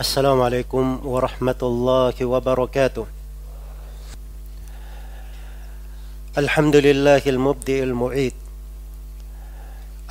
السلام 0.00 0.40
عليكم 0.40 1.00
ورحمة 1.04 1.60
الله 1.62 2.24
وبركاته. 2.24 3.06
الحمد 6.38 6.76
لله 6.76 7.22
المبدئ 7.26 7.82
المعيد. 7.82 8.32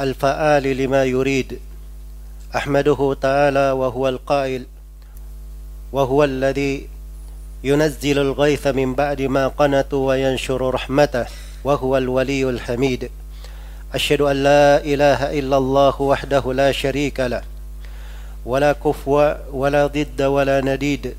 الفعال 0.02 0.64
لما 0.64 1.04
يريد. 1.04 1.60
أحمده 2.56 3.16
تعالى 3.22 3.72
وهو 3.72 4.10
القائل. 4.10 4.66
وهو 5.92 6.24
الذي 6.24 6.88
ينزل 7.64 8.20
الغيث 8.20 8.68
من 8.68 8.94
بعد 8.94 9.22
ما 9.22 9.48
قنطوا 9.48 10.08
وينشر 10.08 10.70
رحمته. 10.70 11.26
وهو 11.64 11.98
الولي 11.98 12.50
الحميد. 12.50 13.10
أشهد 13.94 14.22
أن 14.22 14.36
لا 14.44 14.86
إله 14.86 15.40
إلا 15.40 15.58
الله 15.58 16.02
وحده 16.02 16.54
لا 16.54 16.72
شريك 16.72 17.20
له. 17.20 17.42
ولا 18.46 18.72
كفو 18.74 19.36
ولا 19.54 19.88
ضد 19.88 20.22
ولا 20.22 20.62
نديد 20.62 21.16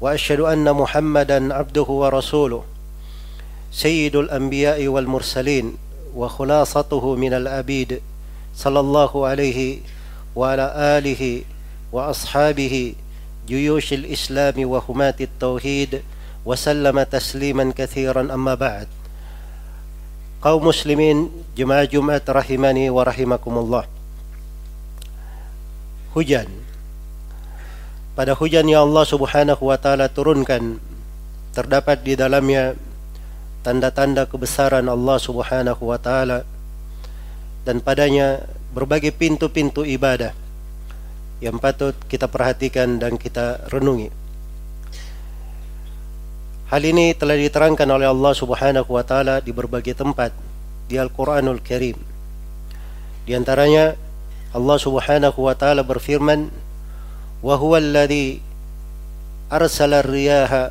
وأشهد 0.00 0.40
أن 0.40 0.72
محمدا 0.72 1.54
عبده 1.54 1.82
ورسوله 1.82 2.62
سيد 3.72 4.16
الأنبياء 4.16 4.86
والمرسلين 4.88 5.76
وخلاصته 6.16 7.14
من 7.14 7.32
الأبيد 7.34 8.00
صلى 8.56 8.80
الله 8.80 9.26
عليه 9.26 9.78
وعلى 10.36 10.66
آله 10.76 11.42
وأصحابه 11.92 12.94
جيوش 13.48 13.92
الإسلام 13.92 14.56
وهماه 14.58 15.14
التوحيد 15.20 16.02
وسلم 16.46 17.02
تسليما 17.02 17.72
كثيرا 17.76 18.20
أما 18.34 18.54
بعد. 18.54 18.88
قوم 20.42 20.66
مسلمين 20.66 21.30
جماعة 21.56 21.84
جمعة 21.84 22.22
رحمني 22.28 22.90
ورحمكم 22.90 23.58
الله. 23.58 23.84
Hujan 26.14 26.46
pada 28.14 28.38
hujan 28.38 28.70
yang 28.70 28.86
Allah 28.86 29.02
Subhanahu 29.02 29.66
wa 29.66 29.74
taala 29.74 30.06
turunkan 30.06 30.78
terdapat 31.50 32.06
di 32.06 32.14
dalamnya 32.14 32.78
tanda-tanda 33.66 34.30
kebesaran 34.30 34.86
Allah 34.86 35.18
Subhanahu 35.18 35.82
wa 35.82 35.98
taala 35.98 36.46
dan 37.66 37.82
padanya 37.82 38.46
berbagai 38.70 39.10
pintu-pintu 39.10 39.82
ibadah 39.82 40.30
yang 41.42 41.58
patut 41.58 41.96
kita 42.06 42.30
perhatikan 42.30 42.96
dan 43.02 43.18
kita 43.18 43.66
renungi. 43.70 44.08
Hal 46.70 46.82
ini 46.82 47.12
telah 47.14 47.36
diterangkan 47.36 47.88
oleh 47.90 48.08
Allah 48.08 48.32
Subhanahu 48.32 48.88
wa 48.88 49.04
taala 49.04 49.42
di 49.42 49.50
berbagai 49.50 49.94
tempat 49.94 50.30
di 50.86 50.96
Al-Qur'anul 50.98 51.60
Karim. 51.60 51.98
Di 53.24 53.32
antaranya 53.32 53.96
Allah 54.54 54.78
Subhanahu 54.78 55.50
wa 55.50 55.54
taala 55.58 55.82
berfirman, 55.82 56.46
"Wa 57.42 57.58
huwa 57.58 57.82
alladhi 57.82 58.38
arsala 59.50 60.06
ar-riyaha 60.06 60.70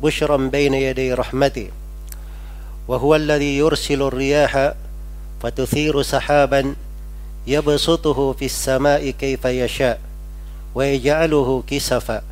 bushran 0.00 0.48
bayna 0.48 0.80
yaday 0.80 1.12
rahmati 1.12 1.68
wa 2.88 2.96
huwa 2.96 3.20
alladhi 3.20 3.60
yursilu 3.60 4.08
ar-riyaha 4.08 4.74
fatuthiru 5.44 6.00
sahaban 6.02 6.74
yabsutuhu 7.44 8.32
fis 8.34 8.56
sama'i 8.56 9.12
kayfa 9.12 9.52
yasha 9.52 10.00
wa 10.72 10.82
yaj'aluhu 10.88 11.62
kisafa 11.68 12.24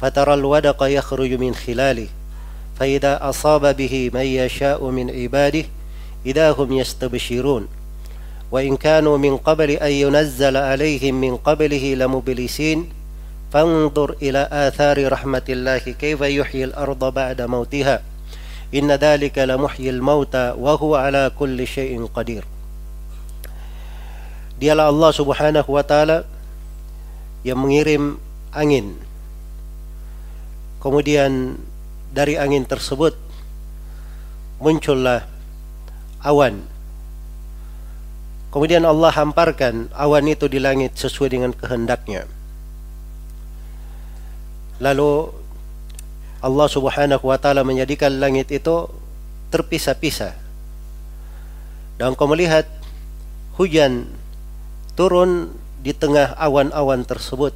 فترى 0.00 0.34
الودق 0.34 0.80
يخرج 0.80 1.36
من 1.36 1.52
خلاله 1.52 2.08
فإذا 2.80 3.20
أصاب 3.20 3.76
به 3.76 4.10
من 4.16 4.24
يشاء 4.24 4.80
من 4.80 5.12
عباده 5.12 5.64
إذا 6.26 6.50
هم 6.56 6.72
يستبشرون 6.72 7.68
وإن 8.50 8.76
كانوا 8.76 9.18
من 9.18 9.36
قبل 9.36 9.70
أن 9.70 9.92
ينزل 9.92 10.56
عليهم 10.56 11.14
من 11.14 11.36
قبله 11.36 11.94
لمبلسين 11.94 12.88
فانظر 13.52 14.14
إلى 14.22 14.48
آثار 14.52 15.12
رحمة 15.12 15.46
الله 15.48 15.78
كيف 15.78 16.20
يحيي 16.20 16.64
الأرض 16.64 17.14
بعد 17.14 17.42
موتها 17.42 18.02
إن 18.74 18.92
ذلك 18.92 19.38
لمحيي 19.38 19.90
الموتى 19.90 20.54
وهو 20.58 20.94
على 20.94 21.30
كل 21.38 21.66
شيء 21.66 22.06
قدير 22.14 22.44
Dialah 24.60 24.92
Allah 24.92 25.08
Subhanahu 25.16 25.72
wa 25.72 25.80
taala 25.80 26.28
yang 27.40 27.64
mengirim 27.64 28.20
angin. 28.52 28.92
Kemudian 30.84 31.56
dari 32.12 32.36
angin 32.36 32.68
tersebut 32.68 33.16
muncullah 34.60 35.24
awan. 36.20 36.60
Kemudian 38.50 38.82
Allah 38.82 39.14
hamparkan 39.14 39.86
awan 39.94 40.26
itu 40.26 40.50
di 40.50 40.58
langit 40.58 40.98
sesuai 40.98 41.30
dengan 41.30 41.54
kehendaknya. 41.54 42.26
Lalu 44.82 45.30
Allah 46.42 46.66
Subhanahu 46.66 47.30
wa 47.30 47.38
taala 47.38 47.62
menjadikan 47.62 48.18
langit 48.18 48.50
itu 48.50 48.90
terpisah-pisah. 49.54 50.34
Dan 52.00 52.18
kau 52.18 52.26
melihat 52.26 52.66
hujan 53.54 54.10
turun 54.98 55.54
di 55.84 55.94
tengah 55.94 56.34
awan-awan 56.34 57.06
tersebut. 57.06 57.54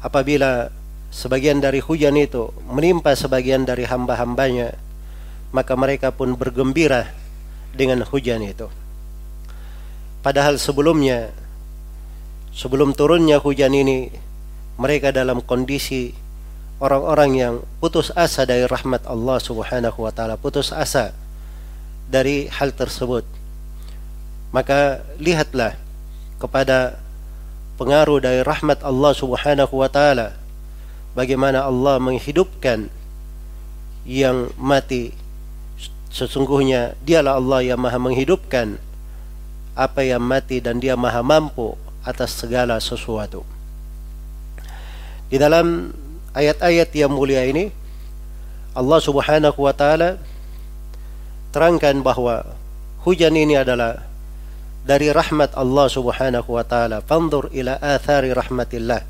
Apabila 0.00 0.72
sebagian 1.12 1.60
dari 1.60 1.84
hujan 1.84 2.16
itu 2.16 2.54
menimpa 2.64 3.12
sebagian 3.12 3.68
dari 3.68 3.84
hamba-hambanya, 3.84 4.78
maka 5.52 5.74
mereka 5.76 6.08
pun 6.14 6.38
bergembira 6.38 7.10
dengan 7.74 8.04
hujan 8.04 8.44
itu. 8.44 8.68
Padahal 10.24 10.58
sebelumnya, 10.60 11.30
sebelum 12.52 12.92
turunnya 12.92 13.38
hujan 13.38 13.72
ini, 13.72 14.10
mereka 14.78 15.10
dalam 15.10 15.42
kondisi 15.42 16.14
orang-orang 16.78 17.30
yang 17.34 17.54
putus 17.82 18.14
asa 18.14 18.46
dari 18.46 18.66
rahmat 18.66 19.06
Allah 19.06 19.38
Subhanahu 19.42 19.98
wa 20.06 20.12
taala, 20.14 20.38
putus 20.38 20.70
asa 20.70 21.14
dari 22.10 22.46
hal 22.48 22.74
tersebut. 22.74 23.26
Maka 24.54 25.04
lihatlah 25.20 25.76
kepada 26.40 26.96
pengaruh 27.76 28.18
dari 28.22 28.40
rahmat 28.42 28.82
Allah 28.82 29.12
Subhanahu 29.12 29.74
wa 29.74 29.90
taala 29.90 30.34
bagaimana 31.12 31.66
Allah 31.66 31.98
menghidupkan 32.02 32.90
yang 34.08 34.50
mati 34.56 35.12
sesungguhnya 36.18 36.98
dialah 37.06 37.38
Allah 37.38 37.62
yang 37.62 37.78
maha 37.78 38.02
menghidupkan 38.02 38.82
apa 39.78 40.02
yang 40.02 40.18
mati 40.18 40.58
dan 40.58 40.82
dia 40.82 40.98
maha 40.98 41.22
mampu 41.22 41.78
atas 42.02 42.34
segala 42.34 42.82
sesuatu 42.82 43.46
di 45.30 45.38
dalam 45.38 45.94
ayat-ayat 46.34 46.90
yang 46.96 47.14
mulia 47.14 47.46
ini 47.46 47.70
Allah 48.74 48.98
Subhanahu 49.02 49.58
wa 49.58 49.74
taala 49.74 50.18
terangkan 51.50 51.98
bahwa 52.04 52.44
hujan 53.02 53.34
ini 53.34 53.58
adalah 53.58 54.08
dari 54.88 55.12
rahmat 55.12 55.52
Allah 55.52 55.86
Subhanahu 55.92 56.48
wa 56.48 56.64
taala. 56.64 57.04
Fanzur 57.04 57.52
ila 57.52 57.76
athari 57.76 58.32
rahmatillah. 58.32 59.04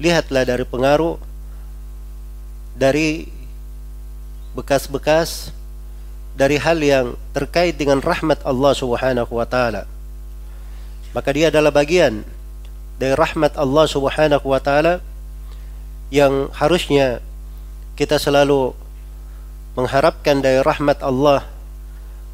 Lihatlah 0.00 0.42
dari 0.42 0.64
pengaruh 0.66 1.14
dari 2.74 3.30
bekas-bekas 4.56 5.54
dari 6.40 6.56
hal 6.56 6.80
yang 6.80 7.20
terkait 7.36 7.76
dengan 7.76 8.00
rahmat 8.00 8.40
Allah 8.48 8.72
Subhanahu 8.72 9.28
wa 9.28 9.44
taala. 9.44 9.84
Maka 11.12 11.36
dia 11.36 11.52
adalah 11.52 11.68
bagian 11.68 12.24
dari 12.96 13.12
rahmat 13.12 13.60
Allah 13.60 13.84
Subhanahu 13.84 14.48
wa 14.48 14.56
taala 14.56 15.04
yang 16.08 16.48
harusnya 16.56 17.20
kita 17.92 18.16
selalu 18.16 18.72
mengharapkan 19.76 20.40
dari 20.40 20.64
rahmat 20.64 21.04
Allah 21.04 21.44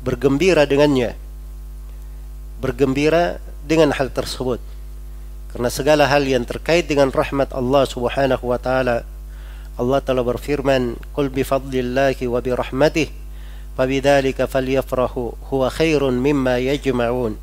bergembira 0.06 0.62
dengannya 0.70 1.18
bergembira 2.62 3.42
dengan 3.66 3.90
hal 3.90 4.08
tersebut 4.08 4.62
karena 5.50 5.68
segala 5.68 6.06
hal 6.06 6.22
yang 6.22 6.46
terkait 6.46 6.86
dengan 6.86 7.10
rahmat 7.10 7.50
Allah 7.50 7.84
Subhanahu 7.84 8.54
wa 8.54 8.56
taala 8.56 9.02
Allah 9.76 10.00
telah 10.00 10.24
berfirman 10.24 10.96
qul 11.12 11.28
bi 11.28 11.42
fadlillahi 11.44 12.24
wa 12.30 12.40
bi 12.40 12.50
rahmatih 12.54 13.25
fabidzalika 13.76 14.48
falyafrahu. 14.50 15.36
Huwa 15.52 15.68
khairun 15.70 16.16
mimma 16.18 16.58
yajma'un. 16.58 17.36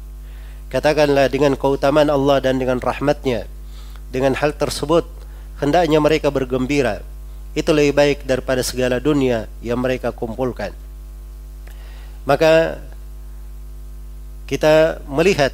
Katakanlah 0.74 1.30
dengan 1.30 1.54
keutamaan 1.54 2.10
Allah 2.10 2.42
dan 2.42 2.58
dengan 2.58 2.82
rahmatnya 2.82 3.46
dengan 4.14 4.38
hal 4.38 4.54
tersebut 4.54 5.10
hendaknya 5.58 5.98
mereka 5.98 6.30
bergembira. 6.30 7.02
Itu 7.58 7.74
lebih 7.74 7.98
baik 7.98 8.18
daripada 8.30 8.62
segala 8.62 9.02
dunia 9.02 9.50
yang 9.66 9.82
mereka 9.82 10.14
kumpulkan. 10.14 10.70
Maka 12.30 12.78
kita 14.46 15.02
melihat 15.10 15.50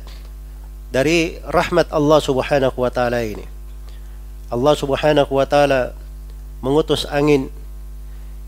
dari 0.91 1.39
rahmat 1.47 1.87
Allah 1.91 2.19
Subhanahu 2.19 2.77
wa 2.83 2.91
taala 2.91 3.23
ini. 3.23 3.47
Allah 4.51 4.75
Subhanahu 4.75 5.31
wa 5.31 5.47
taala 5.47 5.95
mengutus 6.59 7.07
angin. 7.07 7.47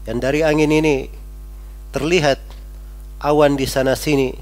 Dan 0.03 0.19
dari 0.19 0.43
angin 0.43 0.71
ini 0.71 1.07
terlihat 1.91 2.39
awan 3.19 3.55
di 3.59 3.67
sana 3.67 3.93
sini. 3.93 4.33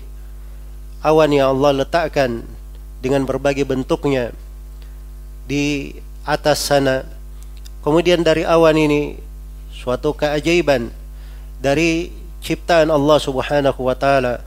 Awan 1.01 1.31
yang 1.31 1.55
Allah 1.57 1.83
letakkan 1.83 2.43
dengan 2.99 3.23
berbagai 3.23 3.65
bentuknya 3.65 4.31
di 5.49 5.95
atas 6.23 6.61
sana. 6.61 7.03
Kemudian 7.81 8.21
dari 8.21 8.43
awan 8.43 8.75
ini 8.75 9.01
suatu 9.71 10.11
keajaiban 10.11 10.91
dari 11.63 12.11
ciptaan 12.43 12.91
Allah 12.91 13.17
Subhanahu 13.19 13.79
wa 13.87 13.95
taala 13.95 14.43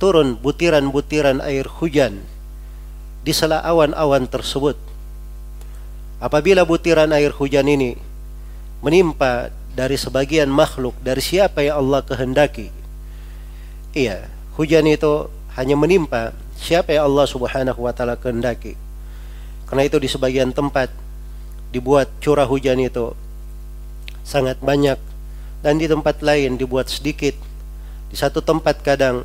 turun 0.00 0.38
butiran-butiran 0.38 1.42
air 1.44 1.66
hujan 1.66 2.22
di 3.20 3.32
sela 3.34 3.60
awan-awan 3.60 4.24
tersebut. 4.30 4.78
Apabila 6.20 6.64
butiran 6.64 7.10
air 7.12 7.34
hujan 7.34 7.68
ini 7.68 7.98
menimpa 8.80 9.52
dari 9.80 9.96
sebagian 9.96 10.52
makhluk 10.52 10.92
dari 11.00 11.24
siapa 11.24 11.64
yang 11.64 11.80
Allah 11.80 12.04
kehendaki. 12.04 12.68
Iya, 13.96 14.28
hujan 14.60 14.84
itu 14.84 15.32
hanya 15.56 15.72
menimpa 15.72 16.36
siapa 16.52 16.92
yang 16.92 17.08
Allah 17.08 17.24
Subhanahu 17.24 17.88
wa 17.88 17.92
taala 17.96 18.20
kehendaki. 18.20 18.76
Karena 19.64 19.88
itu 19.88 19.96
di 19.96 20.04
sebagian 20.04 20.52
tempat 20.52 20.92
dibuat 21.72 22.12
curah 22.20 22.44
hujan 22.44 22.76
itu 22.76 23.16
sangat 24.20 24.60
banyak 24.60 25.00
dan 25.64 25.80
di 25.80 25.88
tempat 25.88 26.20
lain 26.20 26.60
dibuat 26.60 26.92
sedikit. 26.92 27.32
Di 28.12 28.20
satu 28.20 28.44
tempat 28.44 28.84
kadang 28.84 29.24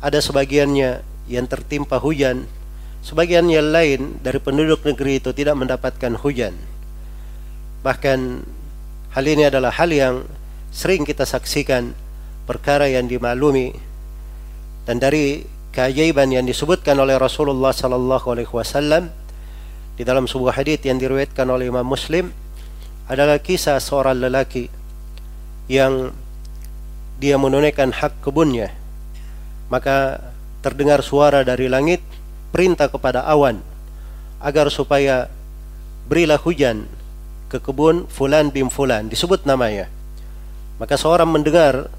ada 0.00 0.24
sebagiannya 0.24 1.04
yang 1.28 1.44
tertimpa 1.52 2.00
hujan, 2.00 2.48
sebagian 3.04 3.44
yang 3.52 3.68
lain 3.68 4.16
dari 4.24 4.40
penduduk 4.40 4.88
negeri 4.88 5.20
itu 5.20 5.36
tidak 5.36 5.52
mendapatkan 5.52 6.16
hujan. 6.16 6.56
Bahkan 7.84 8.18
hal 9.12 9.24
ini 9.28 9.48
adalah 9.48 9.72
hal 9.76 9.92
yang 9.92 10.24
sering 10.72 11.04
kita 11.04 11.28
saksikan 11.28 11.92
perkara 12.48 12.88
yang 12.88 13.06
dimaklumi. 13.06 13.76
Dan 14.88 14.98
dari 14.98 15.44
keajaiban 15.70 16.32
yang 16.32 16.48
disebutkan 16.48 16.98
oleh 16.98 17.14
Rasulullah 17.20 17.70
sallallahu 17.70 18.26
alaihi 18.32 18.50
wasallam 18.50 19.12
di 19.94 20.02
dalam 20.02 20.24
sebuah 20.26 20.58
hadis 20.58 20.80
yang 20.82 20.98
diriwayatkan 20.98 21.46
oleh 21.46 21.68
Imam 21.68 21.84
Muslim 21.84 22.32
adalah 23.06 23.38
kisah 23.38 23.78
seorang 23.78 24.18
lelaki 24.18 24.72
yang 25.68 26.10
dia 27.20 27.36
menunaikan 27.36 27.92
hak 27.92 28.24
kebunnya. 28.24 28.72
Maka 29.68 30.18
terdengar 30.64 31.04
suara 31.04 31.44
dari 31.46 31.68
langit 31.68 32.00
perintah 32.50 32.88
kepada 32.88 33.24
awan 33.28 33.60
agar 34.42 34.68
supaya 34.72 35.30
berilah 36.10 36.40
hujan 36.40 36.90
ke 37.52 37.60
kebun 37.60 38.08
fulan 38.08 38.48
bin 38.48 38.72
fulan 38.72 39.12
disebut 39.12 39.44
namanya 39.44 39.92
maka 40.80 40.96
seorang 40.96 41.28
mendengar 41.28 41.92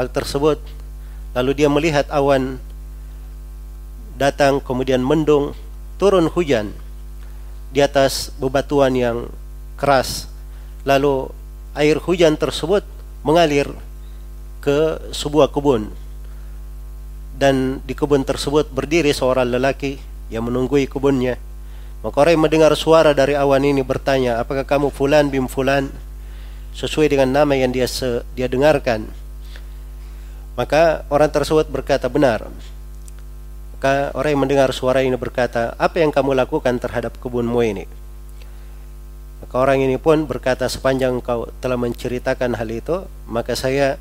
hal 0.00 0.08
tersebut 0.08 0.56
lalu 1.36 1.52
dia 1.52 1.68
melihat 1.68 2.08
awan 2.08 2.56
datang 4.16 4.64
kemudian 4.64 5.04
mendung 5.04 5.52
turun 6.00 6.32
hujan 6.32 6.72
di 7.70 7.80
atas 7.80 8.34
bebatuan 8.36 8.92
yang 8.92 9.30
keras. 9.78 10.28
Lalu 10.84 11.30
air 11.72 11.96
hujan 11.96 12.36
tersebut 12.36 12.84
mengalir 13.24 13.70
ke 14.60 15.00
sebuah 15.14 15.48
kebun. 15.48 15.88
Dan 17.40 17.80
di 17.88 17.96
kebun 17.96 18.20
tersebut 18.20 18.68
berdiri 18.68 19.16
seorang 19.16 19.48
lelaki 19.48 19.96
yang 20.28 20.44
menunggui 20.44 20.84
kebunnya. 20.84 21.40
Maka 22.00 22.16
orang 22.16 22.32
yang 22.32 22.44
mendengar 22.48 22.72
suara 22.80 23.12
dari 23.12 23.36
awan 23.36 23.60
ini 23.60 23.84
bertanya, 23.84 24.40
apakah 24.40 24.64
kamu 24.64 24.88
fulan 24.88 25.28
bin 25.28 25.44
fulan? 25.44 25.92
Sesuai 26.72 27.12
dengan 27.12 27.28
nama 27.28 27.52
yang 27.52 27.74
dia 27.74 27.84
dia 28.32 28.48
dengarkan. 28.48 29.04
Maka 30.56 31.04
orang 31.12 31.28
tersebut 31.28 31.68
berkata 31.68 32.08
benar. 32.08 32.48
Maka 33.76 34.12
orang 34.16 34.30
yang 34.32 34.42
mendengar 34.44 34.70
suara 34.72 35.04
ini 35.04 35.16
berkata, 35.16 35.76
apa 35.76 36.00
yang 36.00 36.08
kamu 36.12 36.36
lakukan 36.36 36.76
terhadap 36.80 37.16
kebunmu 37.20 37.60
ini? 37.64 37.84
Maka 39.40 39.56
orang 39.56 39.80
ini 39.84 39.96
pun 39.96 40.28
berkata, 40.28 40.68
sepanjang 40.68 41.20
kau 41.24 41.48
telah 41.64 41.80
menceritakan 41.80 42.60
hal 42.60 42.68
itu, 42.68 43.08
maka 43.24 43.56
saya 43.56 43.96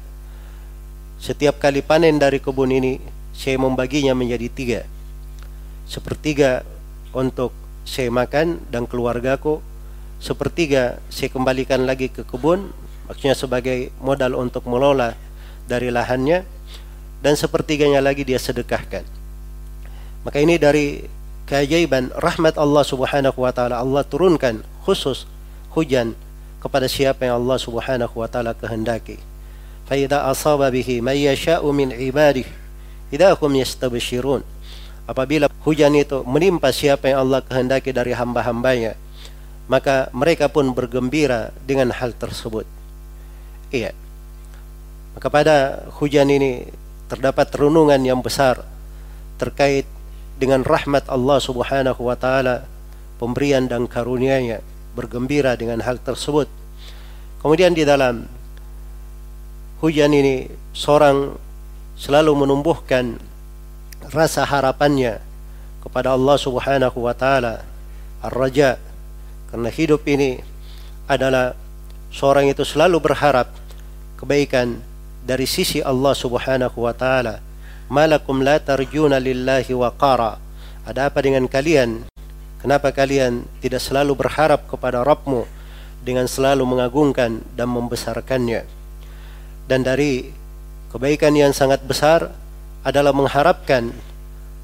setiap 1.20 1.60
kali 1.64 1.80
panen 1.80 2.20
dari 2.20 2.40
kebun 2.44 2.76
ini, 2.76 3.00
saya 3.32 3.56
membaginya 3.56 4.12
menjadi 4.12 4.48
tiga. 4.52 4.82
Sepertiga 5.88 6.68
untuk 7.16 7.56
saya 7.88 8.12
makan 8.12 8.60
dan 8.72 8.86
keluargaku, 8.86 9.64
sepertiga 10.20 11.00
saya 11.08 11.32
kembalikan 11.32 11.88
lagi 11.88 12.12
ke 12.12 12.28
kebun, 12.28 12.72
maksudnya 13.08 13.36
sebagai 13.36 13.90
modal 14.04 14.36
untuk 14.36 14.68
mengelola 14.68 15.16
dari 15.66 15.90
lahannya, 15.90 16.44
dan 17.20 17.34
sepertiganya 17.36 18.00
lagi 18.00 18.24
dia 18.24 18.40
sedekahkan. 18.40 19.04
Maka 20.24 20.38
ini 20.44 20.60
dari 20.60 21.08
keajaiban 21.48 22.12
rahmat 22.14 22.60
Allah 22.60 22.84
Subhanahu 22.86 23.42
wa 23.42 23.50
taala 23.50 23.82
Allah 23.82 24.06
turunkan 24.06 24.62
khusus 24.86 25.26
hujan 25.74 26.14
kepada 26.62 26.86
siapa 26.86 27.26
yang 27.26 27.42
Allah 27.42 27.58
Subhanahu 27.58 28.20
wa 28.20 28.28
taala 28.30 28.54
kehendaki. 28.54 29.18
Fa 29.90 29.98
asaba 30.30 30.70
bihi 30.70 31.02
may 31.02 31.26
yasha'u 31.26 31.66
min 31.74 31.90
hum. 31.90 33.58
Apabila 35.10 35.49
hujan 35.70 35.94
itu 35.94 36.26
menimpa 36.26 36.74
siapa 36.74 37.14
yang 37.14 37.30
Allah 37.30 37.46
kehendaki 37.46 37.94
dari 37.94 38.18
hamba-hambanya, 38.18 38.98
maka 39.70 40.10
mereka 40.18 40.50
pun 40.50 40.74
bergembira 40.74 41.54
dengan 41.62 41.94
hal 41.94 42.18
tersebut. 42.18 42.66
Iya. 43.70 43.94
Maka 45.14 45.30
pada 45.30 45.86
hujan 46.02 46.34
ini 46.34 46.66
terdapat 47.06 47.54
renungan 47.54 48.02
yang 48.02 48.26
besar 48.26 48.66
terkait 49.38 49.86
dengan 50.42 50.66
rahmat 50.66 51.06
Allah 51.06 51.38
Subhanahu 51.38 52.02
wa 52.02 52.18
taala, 52.18 52.66
pemberian 53.22 53.70
dan 53.70 53.86
karunia-Nya, 53.86 54.66
bergembira 54.98 55.54
dengan 55.54 55.86
hal 55.86 56.02
tersebut. 56.02 56.50
Kemudian 57.46 57.78
di 57.78 57.86
dalam 57.86 58.26
hujan 59.86 60.12
ini 60.18 60.50
seorang 60.74 61.38
selalu 61.94 62.48
menumbuhkan 62.48 63.22
rasa 64.10 64.50
harapannya 64.50 65.29
kepada 65.80 66.16
Allah 66.16 66.36
Subhanahu 66.36 66.98
wa 67.04 67.16
taala, 67.16 67.64
ar-raja. 68.24 68.80
Karena 69.50 69.70
hidup 69.74 70.06
ini 70.06 70.40
adalah 71.10 71.58
seorang 72.14 72.52
itu 72.52 72.62
selalu 72.62 73.02
berharap 73.02 73.50
kebaikan 74.20 74.78
dari 75.26 75.50
sisi 75.50 75.82
Allah 75.82 76.14
Subhanahu 76.14 76.78
wa 76.86 76.94
taala. 76.94 77.42
Malakum 77.90 78.46
la 78.46 78.62
tarjuna 78.62 79.18
lillahi 79.18 79.74
waqara. 79.74 80.38
Ada 80.86 81.10
apa 81.10 81.20
dengan 81.26 81.50
kalian? 81.50 82.06
Kenapa 82.60 82.92
kalian 82.92 83.48
tidak 83.64 83.80
selalu 83.80 84.20
berharap 84.20 84.68
kepada 84.68 85.02
Rabbmu 85.02 85.48
dengan 86.04 86.28
selalu 86.28 86.68
mengagungkan 86.68 87.42
dan 87.56 87.68
membesarkannya? 87.72 88.68
Dan 89.66 89.86
dari 89.86 90.28
kebaikan 90.92 91.34
yang 91.38 91.56
sangat 91.56 91.82
besar 91.86 92.34
adalah 92.84 93.14
mengharapkan 93.16 93.96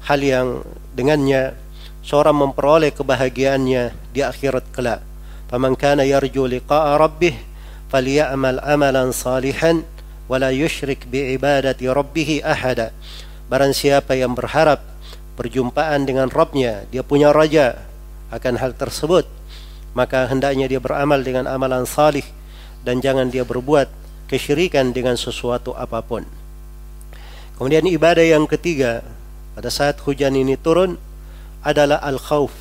hal 0.06 0.20
yang 0.22 0.62
dengannya 0.96 1.52
seorang 2.00 2.34
memperoleh 2.34 2.90
kebahagiaannya 2.96 3.92
di 4.16 4.20
akhirat 4.24 4.72
kelak. 4.72 5.04
Faman 5.52 5.76
kana 5.76 6.02
yarju 6.02 6.48
liqa'a 6.48 6.96
rabbih 6.96 7.36
falyamal 7.92 8.58
amalan 8.64 9.12
salihan 9.12 9.84
wala 10.26 10.50
yusyrik 10.50 11.06
bi 11.06 11.36
ibadati 11.36 11.86
rabbih 11.86 12.42
ahada. 12.42 12.90
Barang 13.46 13.70
siapa 13.70 14.18
yang 14.18 14.34
berharap 14.34 14.82
perjumpaan 15.38 16.08
dengan 16.08 16.32
Rabbnya 16.32 16.88
dia 16.90 17.04
punya 17.04 17.30
raja 17.30 17.78
akan 18.32 18.58
hal 18.58 18.74
tersebut 18.74 19.28
maka 19.96 20.28
hendaknya 20.28 20.68
dia 20.68 20.80
beramal 20.80 21.24
dengan 21.24 21.48
amalan 21.48 21.88
salih 21.88 22.24
dan 22.84 23.00
jangan 23.00 23.32
dia 23.32 23.48
berbuat 23.48 23.88
kesyirikan 24.28 24.92
dengan 24.92 25.16
sesuatu 25.16 25.72
apa 25.72 26.04
pun. 26.04 26.26
Kemudian 27.56 27.88
ibadah 27.88 28.20
yang 28.20 28.44
ketiga 28.44 29.00
pada 29.56 29.72
saat 29.72 29.96
hujan 30.04 30.36
ini 30.36 30.60
turun 30.60 31.00
adalah 31.64 31.96
al-khawf. 32.04 32.52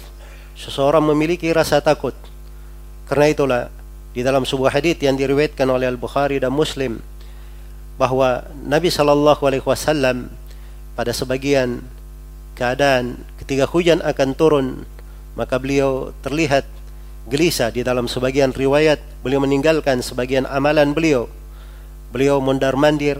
Seseorang 0.56 1.04
memiliki 1.04 1.52
rasa 1.52 1.84
takut. 1.84 2.16
Karena 3.12 3.28
itulah 3.28 3.62
di 4.16 4.24
dalam 4.24 4.48
sebuah 4.48 4.80
hadis 4.80 4.96
yang 5.04 5.20
diriwayatkan 5.20 5.68
oleh 5.68 5.92
Al-Bukhari 5.92 6.40
dan 6.40 6.56
Muslim 6.56 7.04
bahwa 8.00 8.48
Nabi 8.64 8.88
sallallahu 8.88 9.44
alaihi 9.44 9.68
wasallam 9.68 10.32
pada 10.96 11.12
sebagian 11.12 11.84
keadaan 12.56 13.20
ketika 13.44 13.68
hujan 13.68 14.00
akan 14.00 14.32
turun 14.32 14.68
maka 15.36 15.60
beliau 15.60 16.16
terlihat 16.24 16.64
gelisah 17.28 17.76
di 17.76 17.84
dalam 17.84 18.08
sebagian 18.08 18.56
riwayat. 18.56 19.04
Beliau 19.20 19.44
meninggalkan 19.44 20.00
sebagian 20.00 20.48
amalan 20.48 20.96
beliau. 20.96 21.28
Beliau 22.16 22.40
mondar 22.40 22.80
mandir 22.80 23.20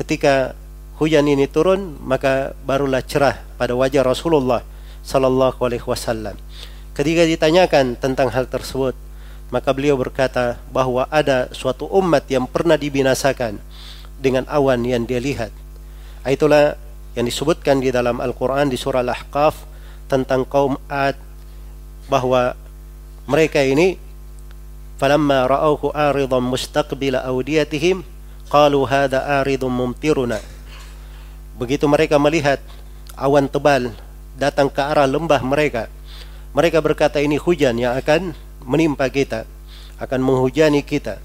ketika 0.00 0.56
hujan 1.00 1.24
ini 1.24 1.48
turun 1.48 1.96
maka 2.04 2.52
barulah 2.68 3.00
cerah 3.00 3.40
pada 3.56 3.72
wajah 3.72 4.04
Rasulullah 4.04 4.60
sallallahu 5.00 5.58
alaihi 5.64 5.88
wasallam 5.88 6.36
ketika 6.92 7.24
ditanyakan 7.24 7.96
tentang 7.96 8.28
hal 8.28 8.44
tersebut 8.44 8.92
maka 9.50 9.74
beliau 9.74 9.98
berkata 9.98 10.62
bahwa 10.70 11.10
ada 11.10 11.50
suatu 11.50 11.90
umat 11.90 12.22
yang 12.30 12.46
pernah 12.46 12.78
dibinasakan 12.78 13.58
dengan 14.22 14.46
awan 14.46 14.86
yang 14.86 15.02
dia 15.04 15.18
lihat. 15.18 15.50
Itulah 16.22 16.78
yang 17.18 17.26
disebutkan 17.26 17.82
di 17.82 17.90
dalam 17.90 18.22
Al-Quran 18.22 18.70
di 18.70 18.78
surah 18.78 19.02
Al-Ahqaf 19.02 19.66
tentang 20.06 20.46
kaum 20.46 20.78
Ad 20.86 21.18
bahwa 22.06 22.54
mereka 23.26 23.62
ini 23.66 23.98
falamma 25.02 25.50
ra'awhu 25.50 25.90
aridan 25.90 26.46
mustaqbila 26.46 27.26
awdiyatihim 27.26 28.06
qalu 28.46 28.80
hadha 28.86 29.42
aridun 29.42 29.74
mumtiruna 29.74 30.38
begitu 31.60 31.84
mereka 31.84 32.16
melihat 32.16 32.58
awan 33.20 33.44
tebal 33.44 33.92
datang 34.40 34.72
ke 34.72 34.80
arah 34.80 35.04
lembah 35.04 35.44
mereka 35.44 35.92
mereka 36.56 36.80
berkata 36.80 37.20
ini 37.20 37.36
hujan 37.36 37.76
yang 37.76 37.94
akan 37.94 38.32
menimpa 38.64 39.06
kita 39.12 39.46
akan 40.00 40.20
menghujani 40.24 40.80
kita. 40.80 41.20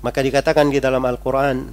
Maka 0.00 0.24
dikatakan 0.24 0.72
di 0.72 0.80
dalam 0.80 1.04
Al-Quran 1.04 1.68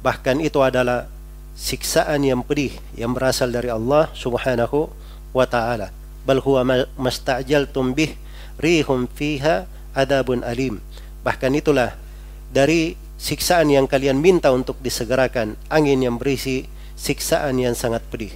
bahkan 0.00 0.38
itu 0.38 0.62
adalah 0.62 1.10
siksaan 1.58 2.22
yang 2.22 2.46
pedih 2.46 2.70
yang 2.94 3.12
berasal 3.12 3.50
dari 3.50 3.68
Allah 3.68 4.08
subhanahu 4.14 4.88
wa 5.34 5.44
ta'ala. 5.44 5.90
Bal 6.24 6.40
huwa 6.40 6.86
mastajaltum 6.96 7.92
bih 7.92 8.14
rihum 8.62 9.10
fiha 9.10 9.66
adabun 9.92 10.46
alim. 10.46 10.78
Bahkan 11.26 11.52
itulah 11.58 11.98
dari 12.54 12.94
siksaan 13.18 13.68
yang 13.74 13.90
kalian 13.90 14.22
minta 14.22 14.54
untuk 14.54 14.78
disegerakan 14.78 15.58
angin 15.68 16.00
yang 16.00 16.16
berisi 16.16 16.64
siksaan 16.94 17.58
yang 17.58 17.74
sangat 17.76 18.02
pedih. 18.08 18.32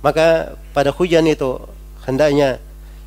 Maka 0.00 0.56
pada 0.72 0.90
hujan 0.94 1.28
itu 1.28 1.60
hendaknya 2.04 2.58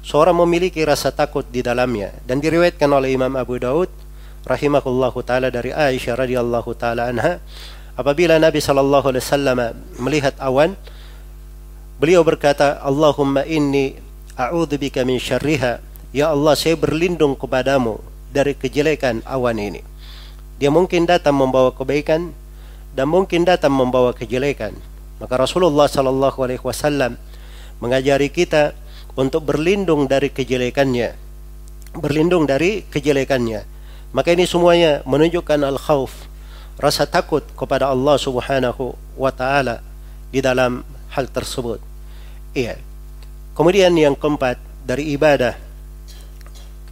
seorang 0.05 0.37
memiliki 0.43 0.83
rasa 0.83 1.09
takut 1.09 1.47
di 1.47 1.63
dalamnya. 1.63 2.13
Dan 2.27 2.43
diriwayatkan 2.43 2.89
oleh 2.91 3.15
Imam 3.15 3.33
Abu 3.39 3.57
Daud 3.57 3.89
rahimahullahu 4.43 5.23
taala 5.23 5.47
dari 5.47 5.71
Aisyah 5.71 6.19
radhiyallahu 6.19 6.69
taala 6.75 7.07
anha 7.07 7.39
apabila 7.95 8.35
Nabi 8.37 8.59
sallallahu 8.59 9.15
alaihi 9.15 9.23
wasallam 9.23 9.57
melihat 10.03 10.35
awan 10.43 10.75
beliau 11.97 12.21
berkata 12.27 12.83
Allahumma 12.83 13.47
inni 13.47 13.95
a'udzubika 14.35 15.07
min 15.07 15.17
syarriha. 15.17 15.79
Ya 16.13 16.29
Allah 16.29 16.53
saya 16.53 16.77
berlindung 16.77 17.33
kepadamu 17.33 17.97
dari 18.29 18.53
kejelekan 18.53 19.25
awan 19.25 19.57
ini. 19.57 19.81
Dia 20.61 20.69
mungkin 20.69 21.09
datang 21.09 21.33
membawa 21.33 21.73
kebaikan 21.73 22.29
dan 22.93 23.09
mungkin 23.09 23.41
datang 23.49 23.73
membawa 23.73 24.13
kejelekan. 24.13 24.77
Maka 25.23 25.39
Rasulullah 25.39 25.87
sallallahu 25.87 26.43
alaihi 26.43 26.59
wasallam 26.59 27.15
mengajari 27.79 28.27
kita 28.27 28.75
untuk 29.15 29.47
berlindung 29.47 30.03
dari 30.03 30.27
kejelekannya. 30.27 31.15
Berlindung 31.95 32.43
dari 32.43 32.83
kejelekannya. 32.91 33.63
Maka 34.11 34.35
ini 34.35 34.43
semuanya 34.43 34.99
menunjukkan 35.07 35.63
al-khauf, 35.63 36.27
rasa 36.75 37.07
takut 37.07 37.47
kepada 37.55 37.87
Allah 37.87 38.19
Subhanahu 38.19 38.99
wa 39.15 39.31
taala 39.31 39.79
di 40.27 40.43
dalam 40.43 40.83
hal 41.15 41.31
tersebut. 41.31 41.79
Iya. 42.51 42.75
Kemudian 43.55 43.95
yang 43.95 44.19
keempat 44.19 44.59
dari 44.83 45.15
ibadah 45.15 45.55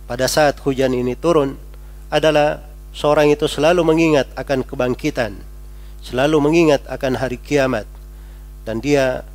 pada 0.07 0.25
saat 0.31 0.55
hujan 0.63 0.95
ini 0.95 1.19
turun 1.19 1.59
adalah 2.07 2.63
seorang 2.95 3.27
itu 3.27 3.43
selalu 3.51 3.83
mengingat 3.83 4.31
akan 4.39 4.63
kebangkitan, 4.63 5.35
selalu 5.99 6.37
mengingat 6.39 6.85
akan 6.87 7.19
hari 7.19 7.35
kiamat, 7.35 7.89
dan 8.71 8.79
dia 8.79 9.27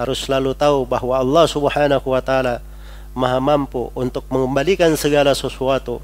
harus 0.00 0.24
selalu 0.24 0.56
tahu 0.56 0.88
bahwa 0.88 1.20
Allah 1.20 1.44
Subhanahu 1.44 2.08
wa 2.08 2.24
Ta'ala 2.24 2.64
Maha 3.12 3.36
mampu 3.36 3.92
untuk 3.92 4.24
mengembalikan 4.32 4.96
segala 4.96 5.36
sesuatu, 5.36 6.00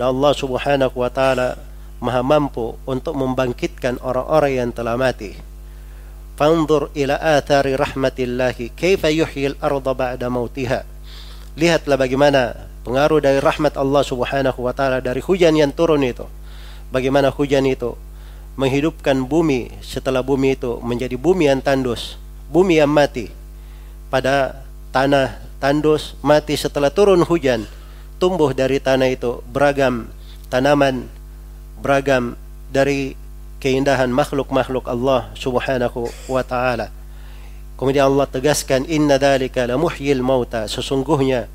dan 0.00 0.16
Allah 0.16 0.32
Subhanahu 0.32 0.96
wa 0.96 1.12
Ta'ala 1.12 1.60
Maha 2.00 2.24
mampu 2.24 2.80
untuk 2.88 3.12
membangkitkan 3.20 4.00
orang-orang 4.00 4.64
yang 4.64 4.70
telah 4.72 4.96
mati. 4.96 5.36
Fanzur 6.40 6.88
ila 6.96 7.20
athari 7.20 7.76
rahmatillahi 7.76 8.72
kaifa 8.72 9.12
yuhyil 9.12 9.60
arda 9.60 9.92
ba'da 9.92 10.32
mautiha. 10.32 10.88
Lihatlah 11.52 12.00
bagaimana 12.00 12.72
pengaruh 12.88 13.20
dari 13.20 13.44
rahmat 13.44 13.76
Allah 13.76 14.00
Subhanahu 14.00 14.56
wa 14.64 14.72
taala 14.72 15.04
dari 15.04 15.20
hujan 15.20 15.52
yang 15.52 15.68
turun 15.68 16.00
itu 16.00 16.24
bagaimana 16.88 17.28
hujan 17.28 17.68
itu 17.68 17.92
menghidupkan 18.56 19.24
bumi 19.28 19.72
setelah 19.84 20.20
bumi 20.20 20.56
itu 20.56 20.80
menjadi 20.84 21.16
bumi 21.16 21.48
yang 21.48 21.64
tandus, 21.64 22.20
bumi 22.52 22.78
yang 22.78 22.92
mati. 22.92 23.32
Pada 24.12 24.60
tanah 24.92 25.40
tandus 25.56 26.12
mati 26.20 26.52
setelah 26.52 26.92
turun 26.92 27.24
hujan, 27.24 27.64
tumbuh 28.20 28.52
dari 28.52 28.76
tanah 28.76 29.08
itu 29.08 29.40
beragam 29.48 30.12
tanaman, 30.52 31.08
beragam 31.80 32.36
dari 32.68 33.16
keindahan 33.56 34.12
makhluk-makhluk 34.12 34.84
Allah 34.84 35.32
Subhanahu 35.32 36.12
wa 36.28 36.44
taala. 36.44 36.92
Kemudian 37.80 38.06
Allah 38.06 38.28
tegaskan 38.28 38.84
inna 38.84 39.16
dzalika 39.16 39.64
la 39.64 39.80
muhyil 39.80 40.20
mauta. 40.20 40.68
Sesungguhnya 40.68 41.48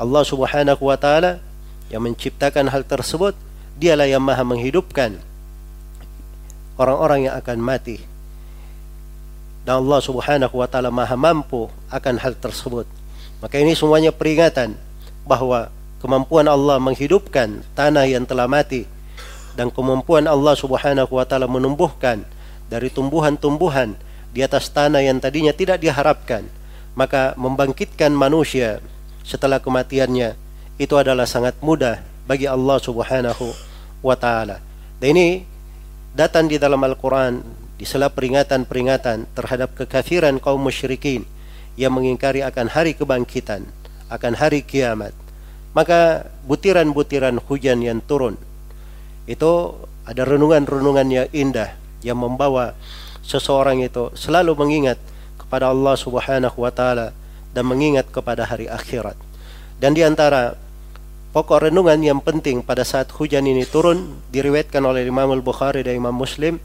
Allah 0.00 0.22
Subhanahu 0.24 0.82
wa 0.88 0.96
taala 0.96 1.36
yang 1.92 2.00
menciptakan 2.00 2.72
hal 2.72 2.82
tersebut 2.88 3.36
Dialah 3.80 4.04
yang 4.04 4.20
maha 4.20 4.44
menghidupkan 4.44 5.16
orang-orang 6.76 7.32
yang 7.32 7.34
akan 7.40 7.64
mati. 7.64 7.96
Dan 9.64 9.84
Allah 9.84 10.00
subhanahu 10.00 10.54
wa 10.56 10.66
ta'ala 10.66 10.88
maha 10.88 11.14
mampu 11.14 11.68
akan 11.92 12.14
hal 12.16 12.34
tersebut. 12.36 12.88
Maka 13.40 13.60
ini 13.60 13.76
semuanya 13.76 14.12
peringatan 14.12 14.76
bahwa 15.24 15.68
kemampuan 16.00 16.48
Allah 16.48 16.80
menghidupkan 16.80 17.60
tanah 17.76 18.08
yang 18.08 18.24
telah 18.24 18.48
mati 18.48 18.88
dan 19.54 19.68
kemampuan 19.68 20.24
Allah 20.24 20.56
subhanahu 20.56 21.12
wa 21.12 21.24
ta'ala 21.28 21.44
menumbuhkan 21.44 22.24
dari 22.72 22.88
tumbuhan-tumbuhan 22.88 23.96
di 24.32 24.40
atas 24.40 24.70
tanah 24.72 25.02
yang 25.04 25.18
tadinya 25.18 25.52
tidak 25.52 25.82
diharapkan 25.82 26.46
maka 26.94 27.34
membangkitkan 27.38 28.10
manusia 28.10 28.82
setelah 29.22 29.62
kematiannya 29.62 30.34
itu 30.80 30.94
adalah 30.96 31.28
sangat 31.28 31.54
mudah 31.60 32.00
bagi 32.24 32.48
Allah 32.48 32.78
subhanahu 32.80 33.52
wa 34.00 34.16
taala. 34.16 34.58
Dan 34.98 35.16
ini 35.16 35.44
datang 36.16 36.48
di 36.50 36.56
dalam 36.56 36.80
Al-Qur'an 36.80 37.40
di 37.80 37.88
sela 37.88 38.12
peringatan-peringatan 38.12 39.32
terhadap 39.32 39.72
kekafiran 39.72 40.36
kaum 40.36 40.60
musyrikin 40.60 41.24
yang 41.80 41.96
mengingkari 41.96 42.44
akan 42.44 42.68
hari 42.68 42.92
kebangkitan, 42.92 43.64
akan 44.12 44.36
hari 44.36 44.60
kiamat. 44.60 45.16
Maka 45.72 46.28
butiran-butiran 46.44 47.40
hujan 47.48 47.80
yang 47.80 48.04
turun 48.04 48.36
itu 49.24 49.72
ada 50.04 50.28
renungan-renungan 50.28 51.08
yang 51.08 51.28
indah 51.32 51.72
yang 52.04 52.20
membawa 52.20 52.76
seseorang 53.24 53.80
itu 53.80 54.12
selalu 54.12 54.60
mengingat 54.60 55.00
kepada 55.40 55.72
Allah 55.72 55.96
Subhanahu 55.96 56.60
wa 56.60 56.68
taala 56.68 57.16
dan 57.56 57.64
mengingat 57.64 58.12
kepada 58.12 58.44
hari 58.44 58.68
akhirat. 58.68 59.16
Dan 59.80 59.96
di 59.96 60.04
antara 60.04 60.52
Pokok 61.30 61.70
renungan 61.70 62.02
yang 62.02 62.18
penting 62.18 62.58
pada 62.58 62.82
saat 62.82 63.06
hujan 63.14 63.46
ini 63.46 63.62
turun 63.62 64.18
diriwayatkan 64.34 64.82
oleh 64.82 65.06
Imam 65.06 65.30
Al-Bukhari 65.30 65.86
dan 65.86 65.94
Imam 65.94 66.10
Muslim 66.10 66.58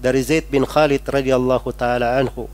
dari 0.00 0.20
Zaid 0.22 0.50
bin 0.50 0.66
Khalid 0.66 1.04
radhiyallahu 1.04 1.68
taala 1.74 2.18
anhu. 2.18 2.50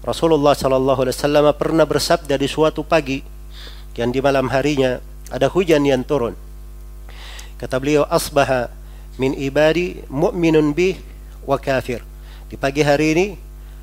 Rasulullah 0.00 0.56
sallallahu 0.56 1.04
alaihi 1.04 1.16
wasallam 1.16 1.46
pernah 1.54 1.84
bersabda 1.84 2.40
di 2.40 2.48
suatu 2.48 2.80
pagi 2.80 3.20
yang 4.00 4.08
di 4.08 4.24
malam 4.24 4.48
harinya 4.48 4.96
ada 5.28 5.46
hujan 5.52 5.84
yang 5.84 6.00
turun. 6.00 6.32
Kata 7.60 7.76
beliau 7.76 8.08
asbaha 8.08 8.72
min 9.20 9.36
ibadi 9.36 10.00
mu'minun 10.08 10.72
bi 10.72 10.96
wa 11.44 11.60
kafir. 11.60 12.00
Di 12.48 12.56
pagi 12.56 12.80
hari 12.80 13.06
ini 13.12 13.26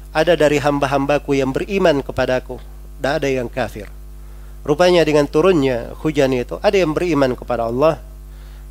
ada 0.09 0.33
dari 0.33 0.57
hamba-hambaku 0.57 1.37
yang 1.37 1.53
beriman 1.53 2.01
kepadaku 2.01 2.57
dan 2.97 3.21
ada 3.21 3.29
yang 3.29 3.45
kafir. 3.45 3.85
Rupanya 4.65 5.05
dengan 5.05 5.29
turunnya 5.29 5.93
hujan 6.01 6.33
itu 6.33 6.57
ada 6.59 6.75
yang 6.75 6.91
beriman 6.97 7.37
kepada 7.37 7.69
Allah 7.69 8.01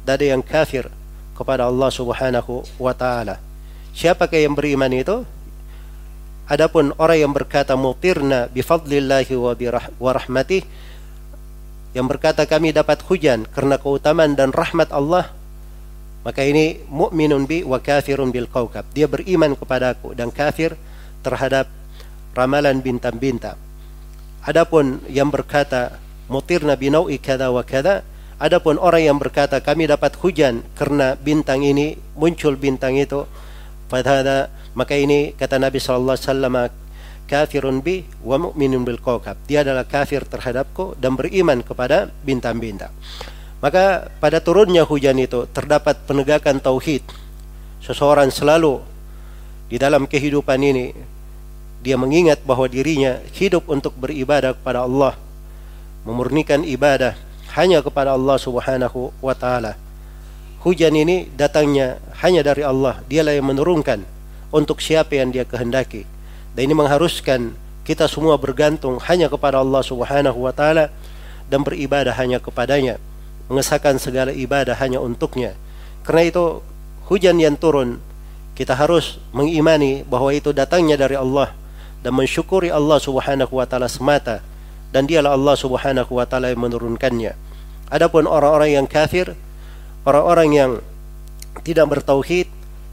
dan 0.03 0.19
ada 0.19 0.27
yang 0.37 0.43
kafir 0.43 0.91
kepada 1.39 1.71
Allah 1.71 1.89
Subhanahu 1.95 2.67
wa 2.77 2.91
taala. 2.91 3.46
Siapakah 3.97 4.37
yang 4.37 4.53
beriman 4.53 4.93
itu? 4.93 5.25
Adapun 6.47 6.93
orang 7.01 7.19
yang 7.27 7.33
berkata 7.33 7.75
mutirna 7.75 8.47
bi 8.53 8.61
fadlillahi 8.63 9.35
wa 9.35 10.11
rahmatih 10.15 10.63
yang 11.97 12.07
berkata 12.07 12.45
kami 12.47 12.71
dapat 12.71 13.03
hujan 13.03 13.49
karena 13.51 13.81
keutamaan 13.81 14.37
dan 14.39 14.55
rahmat 14.55 14.95
Allah 14.95 15.33
maka 16.23 16.47
ini 16.47 16.87
mukminun 16.87 17.51
bi 17.51 17.67
wa 17.67 17.83
kafirun 17.83 18.31
bil 18.31 18.47
kaukab 18.47 18.87
dia 18.95 19.11
beriman 19.11 19.59
kepadaku 19.59 20.15
dan 20.15 20.31
kafir 20.31 20.79
terhadap 21.27 21.67
ramalan 22.37 22.79
bintang-bintang 22.79 23.59
Adapun 24.47 25.03
yang 25.11 25.27
berkata 25.27 25.99
mutirna 26.31 26.79
binau'i 26.79 27.19
kada 27.19 27.51
wa 27.51 27.67
kada, 27.67 28.07
adapun 28.39 28.79
orang 28.79 29.03
yang 29.11 29.19
berkata 29.19 29.59
kami 29.59 29.91
dapat 29.91 30.15
hujan 30.23 30.63
karena 30.79 31.19
bintang 31.19 31.67
ini 31.67 31.99
muncul 32.15 32.55
bintang 32.55 32.95
itu, 32.95 33.27
pada 33.87 34.51
maka 34.75 34.95
ini 34.99 35.33
kata 35.33 35.57
Nabi 35.57 35.79
sallallahu 35.79 36.17
alaihi 36.19 36.29
wasallam 36.29 36.57
kafirun 37.27 37.83
bi 37.83 38.07
wa 38.23 38.39
mu'minun 38.39 38.87
bil 38.87 39.03
kawkab. 39.03 39.35
Dia 39.51 39.67
adalah 39.67 39.83
kafir 39.87 40.23
terhadapku 40.27 40.95
dan 40.99 41.19
beriman 41.19 41.61
kepada 41.61 42.11
bintang-bintang. 42.23 42.95
Maka 43.59 44.13
pada 44.23 44.39
turunnya 44.39 44.87
hujan 44.87 45.19
itu 45.19 45.49
terdapat 45.51 45.99
penegakan 46.07 46.63
tauhid. 46.63 47.03
Seseorang 47.83 48.31
selalu 48.31 48.83
di 49.67 49.77
dalam 49.79 50.07
kehidupan 50.07 50.59
ini 50.63 50.95
dia 51.83 51.95
mengingat 51.99 52.43
bahwa 52.43 52.67
dirinya 52.67 53.19
hidup 53.35 53.67
untuk 53.71 53.95
beribadah 53.95 54.55
kepada 54.55 54.83
Allah, 54.83 55.15
memurnikan 56.03 56.67
ibadah 56.67 57.15
hanya 57.55 57.79
kepada 57.81 58.15
Allah 58.15 58.37
Subhanahu 58.39 59.15
wa 59.23 59.35
taala. 59.35 59.86
Hujan 60.67 60.99
ini 60.99 61.31
datangnya 61.39 62.03
hanya 62.27 62.43
dari 62.43 62.67
Allah. 62.67 62.99
Dialah 63.07 63.39
yang 63.39 63.47
menurunkan 63.55 64.03
untuk 64.51 64.83
siapa 64.83 65.15
yang 65.15 65.31
Dia 65.31 65.47
kehendaki. 65.47 66.03
Dan 66.59 66.67
ini 66.67 66.75
mengharuskan 66.75 67.55
kita 67.87 68.11
semua 68.11 68.35
bergantung 68.35 68.99
hanya 69.07 69.31
kepada 69.31 69.63
Allah 69.63 69.79
Subhanahu 69.87 70.43
wa 70.43 70.51
taala 70.51 70.91
dan 71.47 71.63
beribadah 71.63 72.11
hanya 72.19 72.43
kepadanya, 72.43 72.99
mengesahkan 73.47 74.03
segala 74.03 74.35
ibadah 74.35 74.75
hanya 74.83 74.99
untuknya. 74.99 75.55
Karena 76.03 76.35
itu 76.35 76.45
hujan 77.07 77.39
yang 77.39 77.55
turun 77.55 78.03
kita 78.59 78.75
harus 78.75 79.23
mengimani 79.31 80.03
bahwa 80.03 80.35
itu 80.35 80.51
datangnya 80.51 80.99
dari 80.99 81.15
Allah 81.15 81.55
dan 82.03 82.11
mensyukuri 82.11 82.75
Allah 82.75 82.99
Subhanahu 82.99 83.55
wa 83.55 83.71
taala 83.71 83.87
semata 83.87 84.43
dan 84.91 85.07
dialah 85.07 85.31
Allah 85.31 85.55
Subhanahu 85.55 86.11
wa 86.11 86.27
taala 86.27 86.51
yang 86.51 86.59
menurunkannya. 86.59 87.39
Adapun 87.87 88.27
orang-orang 88.27 88.83
yang 88.83 88.87
kafir, 88.91 89.39
orang-orang 90.07 90.49
yang 90.55 90.73
tidak 91.67 91.99
bertauhid 91.99 92.47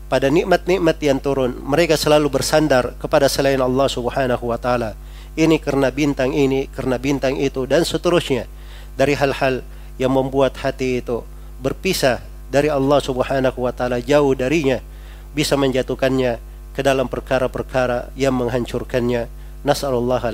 pada 0.10 0.34
nikmat-nikmat 0.34 0.98
yang 1.00 1.22
turun, 1.22 1.54
mereka 1.62 1.94
selalu 1.94 2.34
bersandar 2.34 2.98
kepada 2.98 3.30
selain 3.30 3.62
Allah 3.62 3.86
Subhanahu 3.86 4.50
wa 4.50 4.58
taala. 4.58 4.98
Ini 5.34 5.58
karena 5.62 5.90
bintang 5.90 6.34
ini, 6.34 6.70
karena 6.70 6.98
bintang 6.98 7.38
itu 7.38 7.66
dan 7.66 7.86
seterusnya 7.86 8.46
dari 8.98 9.18
hal-hal 9.18 9.66
yang 9.98 10.14
membuat 10.14 10.58
hati 10.62 11.02
itu 11.02 11.26
berpisah 11.62 12.22
dari 12.54 12.70
Allah 12.70 13.02
Subhanahu 13.02 13.58
wa 13.66 13.74
taala 13.74 13.98
jauh 13.98 14.34
darinya 14.38 14.78
bisa 15.34 15.58
menjatuhkannya 15.58 16.38
ke 16.74 16.82
dalam 16.82 17.10
perkara-perkara 17.10 18.14
yang 18.18 18.38
menghancurkannya. 18.38 19.30
Nasallallahu. 19.64 20.28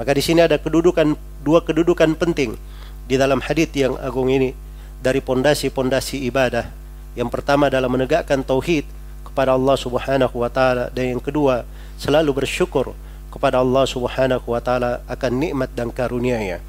Maka 0.00 0.10
di 0.16 0.22
sini 0.24 0.40
ada 0.40 0.56
kedudukan 0.56 1.12
dua 1.44 1.60
kedudukan 1.60 2.16
penting 2.16 2.56
di 3.04 3.14
dalam 3.20 3.44
hadis 3.44 3.68
yang 3.76 3.92
agung 4.00 4.32
ini 4.32 4.56
dari 4.98 5.22
pondasi-pondasi 5.22 6.26
ibadah. 6.26 6.66
Yang 7.14 7.30
pertama 7.34 7.70
adalah 7.70 7.90
menegakkan 7.90 8.42
tauhid 8.42 8.86
kepada 9.26 9.54
Allah 9.54 9.76
Subhanahu 9.78 10.34
wa 10.34 10.50
taala 10.50 10.90
dan 10.90 11.16
yang 11.16 11.22
kedua 11.22 11.62
selalu 11.98 12.42
bersyukur 12.44 12.94
kepada 13.30 13.62
Allah 13.62 13.84
Subhanahu 13.86 14.46
wa 14.50 14.60
taala 14.62 15.02
akan 15.06 15.32
nikmat 15.38 15.70
dan 15.74 15.94
karunia-Nya. 15.94 16.62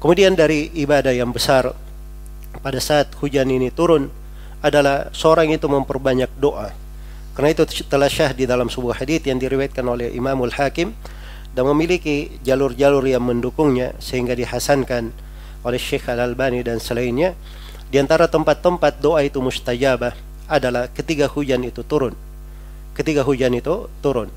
Kemudian 0.00 0.36
dari 0.36 0.68
ibadah 0.76 1.16
yang 1.16 1.32
besar 1.32 1.72
pada 2.60 2.78
saat 2.80 3.08
hujan 3.18 3.48
ini 3.48 3.72
turun 3.72 4.12
adalah 4.60 5.08
seorang 5.12 5.52
itu 5.52 5.64
memperbanyak 5.68 6.28
doa. 6.36 6.72
Karena 7.34 7.50
itu 7.50 7.64
telah 7.88 8.06
syah 8.06 8.30
di 8.30 8.46
dalam 8.46 8.70
sebuah 8.70 9.02
hadis 9.02 9.26
yang 9.26 9.42
diriwayatkan 9.42 9.82
oleh 9.82 10.12
Imamul 10.14 10.54
Hakim 10.54 10.94
dan 11.54 11.64
memiliki 11.66 12.30
jalur-jalur 12.46 13.02
yang 13.06 13.26
mendukungnya 13.26 13.96
sehingga 13.98 14.38
dihasankan 14.38 15.10
oleh 15.64 15.80
Syekh 15.80 16.12
Al-Albani 16.12 16.60
dan 16.60 16.78
selainnya 16.78 17.32
di 17.88 17.96
antara 17.96 18.28
tempat-tempat 18.28 19.00
doa 19.00 19.24
itu 19.24 19.40
mustajabah 19.40 20.12
adalah 20.46 20.92
ketika 20.92 21.24
hujan 21.26 21.64
itu 21.64 21.80
turun 21.80 22.12
ketika 22.94 23.24
hujan 23.24 23.56
itu 23.56 23.88
turun 24.04 24.28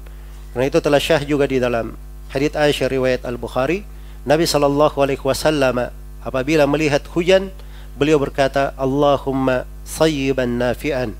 karena 0.56 0.66
itu 0.72 0.80
telah 0.80 0.98
syah 0.98 1.22
juga 1.22 1.46
di 1.46 1.60
dalam 1.60 1.94
hadits 2.32 2.56
Aisyah 2.56 2.88
riwayat 2.88 3.22
Al-Bukhari 3.28 3.84
Nabi 4.24 4.48
sallallahu 4.48 4.98
alaihi 5.04 5.22
wasallam 5.22 5.92
apabila 6.24 6.64
melihat 6.66 7.04
hujan 7.12 7.52
beliau 8.00 8.18
berkata 8.18 8.72
Allahumma 8.80 9.68
sayyiban 9.84 10.58
nafi'an 10.58 11.12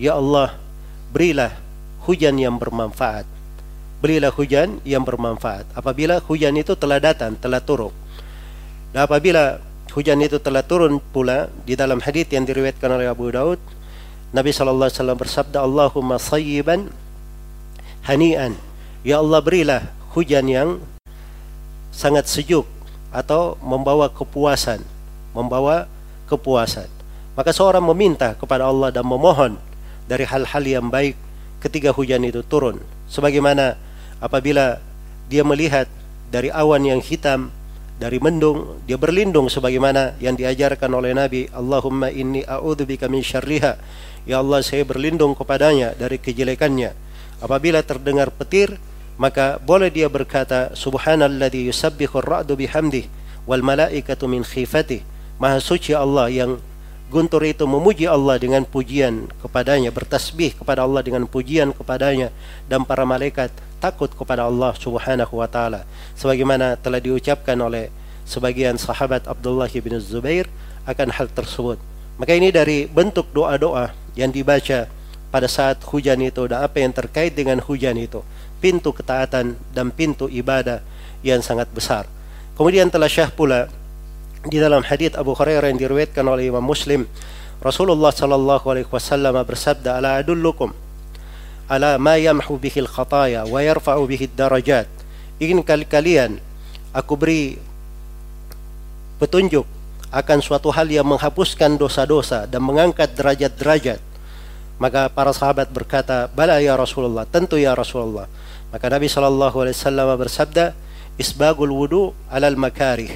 ya 0.00 0.16
Allah 0.16 0.56
berilah 1.12 1.52
hujan 2.08 2.40
yang 2.40 2.56
bermanfaat 2.56 3.28
berilah 4.00 4.32
hujan 4.32 4.80
yang 4.82 5.04
bermanfaat. 5.04 5.68
Apabila 5.76 6.18
hujan 6.24 6.56
itu 6.56 6.72
telah 6.74 6.98
datang, 6.98 7.36
telah 7.36 7.60
turun. 7.60 7.92
Dan 8.90 9.06
apabila 9.06 9.62
hujan 9.94 10.18
itu 10.22 10.38
telah 10.42 10.62
turun 10.66 10.98
pula 10.98 11.50
di 11.66 11.78
dalam 11.78 12.02
hadis 12.02 12.26
yang 12.30 12.46
diriwayatkan 12.46 12.90
oleh 12.90 13.06
Abu 13.06 13.30
Daud, 13.30 13.58
Nabi 14.30 14.50
sallallahu 14.54 14.86
alaihi 14.90 14.98
wasallam 14.98 15.18
bersabda, 15.18 15.58
"Allahumma 15.62 16.16
sayyiban 16.18 16.90
hani'an." 18.06 18.54
Ya 19.02 19.18
Allah 19.22 19.40
berilah 19.42 19.82
hujan 20.14 20.46
yang 20.50 20.68
sangat 21.90 22.26
sejuk 22.30 22.66
atau 23.10 23.58
membawa 23.62 24.10
kepuasan, 24.10 24.82
membawa 25.34 25.90
kepuasan. 26.30 26.86
Maka 27.34 27.50
seorang 27.50 27.82
meminta 27.82 28.34
kepada 28.38 28.66
Allah 28.66 28.90
dan 28.94 29.06
memohon 29.06 29.58
dari 30.06 30.26
hal-hal 30.26 30.62
yang 30.66 30.86
baik 30.90 31.14
ketika 31.62 31.94
hujan 31.94 32.26
itu 32.26 32.42
turun. 32.46 32.82
Sebagaimana 33.10 33.74
apabila 34.18 34.78
dia 35.30 35.46
melihat 35.46 35.86
dari 36.30 36.50
awan 36.50 36.86
yang 36.86 37.00
hitam 37.02 37.54
dari 38.00 38.16
mendung 38.16 38.80
dia 38.88 38.96
berlindung 38.96 39.52
sebagaimana 39.52 40.16
yang 40.24 40.32
diajarkan 40.32 40.88
oleh 40.88 41.12
Nabi 41.12 41.52
Allahumma 41.52 42.08
inni 42.08 42.40
a'udzubika 42.40 43.12
min 43.12 43.20
syarriha. 43.20 43.76
Ya 44.24 44.40
Allah 44.40 44.64
saya 44.64 44.88
berlindung 44.88 45.36
kepadanya 45.36 45.92
dari 45.92 46.16
kejelekannya. 46.16 46.96
Apabila 47.44 47.84
terdengar 47.84 48.32
petir 48.32 48.80
maka 49.20 49.60
boleh 49.60 49.92
dia 49.92 50.08
berkata 50.08 50.72
subhanalladzi 50.72 51.68
yusabbihu 51.68 52.24
ar-ra'du 52.24 52.56
bihamdih 52.56 53.04
wal 53.44 53.60
malaikatu 53.60 54.24
min 54.24 54.40
khifati 54.40 55.04
maha 55.36 55.60
suci 55.60 55.92
Allah 55.92 56.32
yang 56.32 56.56
guntur 57.12 57.44
itu 57.44 57.68
memuji 57.68 58.08
Allah 58.08 58.40
dengan 58.40 58.64
pujian 58.64 59.28
kepadanya 59.44 59.92
bertasbih 59.92 60.56
kepada 60.56 60.88
Allah 60.88 61.04
dengan 61.04 61.28
pujian 61.28 61.76
kepadanya 61.76 62.32
dan 62.64 62.88
para 62.88 63.04
malaikat 63.04 63.52
takut 63.80 64.12
kepada 64.12 64.44
Allah 64.44 64.76
Subhanahu 64.76 65.40
wa 65.40 65.48
taala 65.48 65.88
sebagaimana 66.14 66.76
telah 66.76 67.00
diucapkan 67.00 67.56
oleh 67.56 67.88
sebagian 68.28 68.76
sahabat 68.76 69.24
Abdullah 69.26 69.72
bin 69.72 69.96
Zubair 69.98 70.46
akan 70.84 71.08
hal 71.10 71.32
tersebut. 71.32 71.80
Maka 72.20 72.36
ini 72.36 72.52
dari 72.52 72.84
bentuk 72.84 73.32
doa-doa 73.32 73.96
yang 74.12 74.28
dibaca 74.28 74.86
pada 75.32 75.48
saat 75.48 75.80
hujan 75.88 76.20
itu 76.20 76.44
dan 76.44 76.62
apa 76.68 76.84
yang 76.84 76.92
terkait 76.92 77.32
dengan 77.32 77.58
hujan 77.64 77.96
itu. 77.96 78.20
Pintu 78.60 78.92
ketaatan 78.92 79.56
dan 79.72 79.88
pintu 79.88 80.28
ibadah 80.28 80.84
yang 81.24 81.40
sangat 81.40 81.72
besar. 81.72 82.04
Kemudian 82.60 82.92
telah 82.92 83.08
syah 83.08 83.32
pula 83.32 83.72
di 84.44 84.60
dalam 84.60 84.84
hadis 84.84 85.16
Abu 85.16 85.32
Hurairah 85.32 85.72
yang 85.72 85.80
diriwayatkan 85.80 86.24
oleh 86.24 86.52
Imam 86.52 86.64
Muslim 86.64 87.08
Rasulullah 87.60 88.08
sallallahu 88.08 88.72
alaihi 88.72 88.88
wasallam 88.88 89.36
bersabda 89.44 90.00
ala 90.00 90.16
adullukum 90.16 90.72
ala 91.70 91.94
ma 92.02 92.18
yamhu 92.18 92.58
bihil 92.58 92.90
khataya 92.90 93.46
wa 93.46 93.62
yarfa'u 93.62 94.02
bihid 94.10 94.34
darajat. 94.34 94.90
Ingin 95.38 95.62
kali 95.62 95.86
kalian 95.86 96.42
aku 96.90 97.14
beri 97.14 97.54
petunjuk 99.22 99.62
akan 100.10 100.42
suatu 100.42 100.74
hal 100.74 100.90
yang 100.90 101.06
menghapuskan 101.06 101.78
dosa-dosa 101.78 102.50
dan 102.50 102.66
mengangkat 102.66 103.14
derajat-derajat. 103.14 104.02
Maka 104.82 105.06
para 105.06 105.30
sahabat 105.30 105.70
berkata, 105.70 106.26
"Bala 106.34 106.58
ya 106.58 106.74
Rasulullah, 106.74 107.22
tentu 107.28 107.54
ya 107.54 107.78
Rasulullah." 107.78 108.26
Maka 108.74 108.90
Nabi 108.90 109.06
sallallahu 109.06 109.56
alaihi 109.62 109.76
wasallam 109.78 110.08
bersabda, 110.18 110.74
"Isbagul 111.14 111.70
wudu 111.70 112.10
alal 112.26 112.58
makarih." 112.58 113.14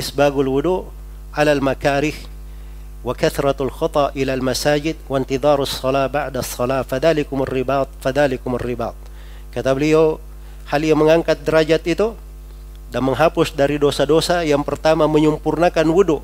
Isbagul 0.00 0.48
wudu 0.48 0.88
alal 1.36 1.60
makarih 1.60 2.16
وكثرة 3.05 3.55
الخطى 3.61 4.11
إلى 4.17 4.33
المساجد 4.33 4.95
وانتظار 5.09 5.61
الصلاة 5.61 6.07
بعد 6.07 6.37
الصلاة 6.37 6.81
فذلكم 6.81 7.37
الرباط 7.41 7.87
فذلكم 8.01 8.51
الرباط 8.55 8.95
kata 9.53 9.71
beliau 9.71 10.19
hal 10.67 10.81
yang 10.83 10.99
mengangkat 10.99 11.39
derajat 11.45 11.85
itu 11.87 12.17
dan 12.89 13.01
menghapus 13.05 13.53
dari 13.53 13.77
dosa-dosa 13.77 14.43
yang 14.43 14.65
pertama 14.65 15.05
menyempurnakan 15.05 15.85
wudhu 15.93 16.19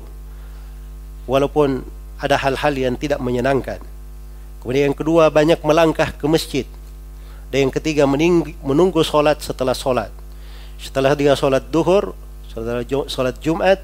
walaupun 1.30 1.86
ada 2.18 2.36
hal-hal 2.36 2.74
yang 2.74 2.94
tidak 2.98 3.22
menyenangkan 3.22 3.78
kemudian 4.60 4.90
yang 4.90 4.98
kedua 4.98 5.30
banyak 5.30 5.62
melangkah 5.62 6.10
ke 6.12 6.26
masjid 6.26 6.66
dan 7.54 7.70
yang 7.70 7.72
ketiga 7.72 8.04
menunggu 8.04 9.00
sholat 9.06 9.38
setelah 9.38 9.72
sholat 9.72 10.10
setelah 10.82 11.14
dia 11.14 11.38
sholat 11.38 11.62
duhur 11.70 12.12
setelah 12.50 12.82
sholat 13.06 13.38
jumat 13.38 13.78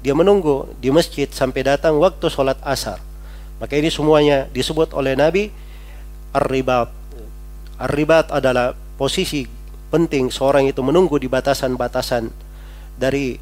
dia 0.00 0.16
menunggu 0.16 0.68
di 0.80 0.88
masjid 0.88 1.28
sampai 1.28 1.64
datang 1.64 2.00
waktu 2.00 2.26
sholat 2.32 2.56
asar. 2.64 3.00
Maka 3.60 3.76
ini 3.76 3.92
semuanya 3.92 4.48
disebut 4.48 4.96
oleh 4.96 5.12
Nabi 5.12 5.52
ar-ribat. 6.32 6.88
Ar-ribat 7.76 8.32
adalah 8.32 8.72
posisi 8.96 9.44
penting 9.92 10.32
seorang 10.32 10.64
itu 10.70 10.80
menunggu 10.80 11.20
di 11.20 11.28
batasan-batasan 11.28 12.32
dari 12.96 13.36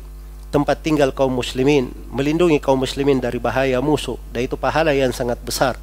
tempat 0.49 0.81
tinggal 0.81 1.13
kaum 1.13 1.37
muslimin, 1.37 1.93
melindungi 2.09 2.59
kaum 2.59 2.81
muslimin 2.81 3.21
dari 3.21 3.37
bahaya 3.37 3.79
musuh, 3.85 4.17
dan 4.33 4.49
itu 4.49 4.57
pahala 4.57 4.97
yang 4.97 5.13
sangat 5.13 5.37
besar. 5.45 5.77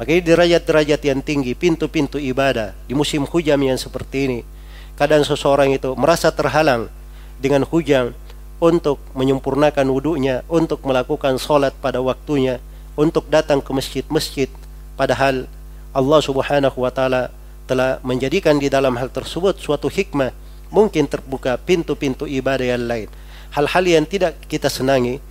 Maka 0.00 0.14
ini 0.14 0.22
derajat-derajat 0.24 1.00
yang 1.04 1.20
tinggi, 1.20 1.52
pintu-pintu 1.52 2.16
ibadah 2.16 2.72
di 2.86 2.94
musim 2.94 3.26
hujan 3.28 3.60
yang 3.60 3.76
seperti 3.76 4.30
ini. 4.30 4.40
Kadang 4.94 5.22
seseorang 5.22 5.74
itu 5.74 5.92
merasa 5.98 6.32
terhalang 6.32 6.88
dengan 7.38 7.66
hujan, 7.66 8.16
untuk 8.58 8.98
menyempurnakan 9.14 9.86
wudhunya, 9.86 10.42
untuk 10.50 10.82
melakukan 10.82 11.38
sholat 11.38 11.74
pada 11.78 12.02
waktunya, 12.02 12.58
untuk 12.98 13.30
datang 13.30 13.62
ke 13.62 13.70
masjid-masjid, 13.70 14.50
padahal 14.98 15.46
Allah 15.94 16.20
Subhanahu 16.22 16.78
wa 16.82 16.90
Ta'ala 16.90 17.30
telah 17.70 18.02
menjadikan 18.02 18.58
di 18.58 18.66
dalam 18.66 18.98
hal 18.98 19.10
tersebut 19.10 19.62
suatu 19.62 19.86
hikmah, 19.86 20.34
mungkin 20.74 21.06
terbuka 21.06 21.54
pintu-pintu 21.62 22.26
ibadah 22.26 22.66
yang 22.74 22.84
lain. 22.84 23.08
Hal-hal 23.54 23.84
yang 23.86 24.04
tidak 24.04 24.36
kita 24.50 24.66
senangi, 24.66 25.22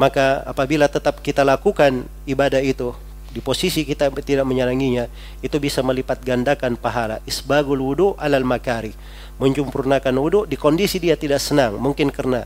maka 0.00 0.46
apabila 0.46 0.86
tetap 0.86 1.20
kita 1.20 1.42
lakukan 1.42 2.06
ibadah 2.24 2.62
itu 2.62 2.94
di 3.38 3.40
posisi 3.40 3.86
kita 3.86 4.10
tidak 4.18 4.42
menyenanginya 4.42 5.06
itu 5.38 5.62
bisa 5.62 5.78
melipat 5.86 6.18
gandakan 6.26 6.74
pahala 6.74 7.22
isbagul 7.22 7.78
wudu 7.78 8.18
alal 8.18 8.42
makari 8.42 8.90
menyempurnakan 9.38 10.18
wudu 10.18 10.42
di 10.50 10.58
kondisi 10.58 10.98
dia 10.98 11.14
tidak 11.14 11.38
senang 11.38 11.78
mungkin 11.78 12.10
karena 12.10 12.42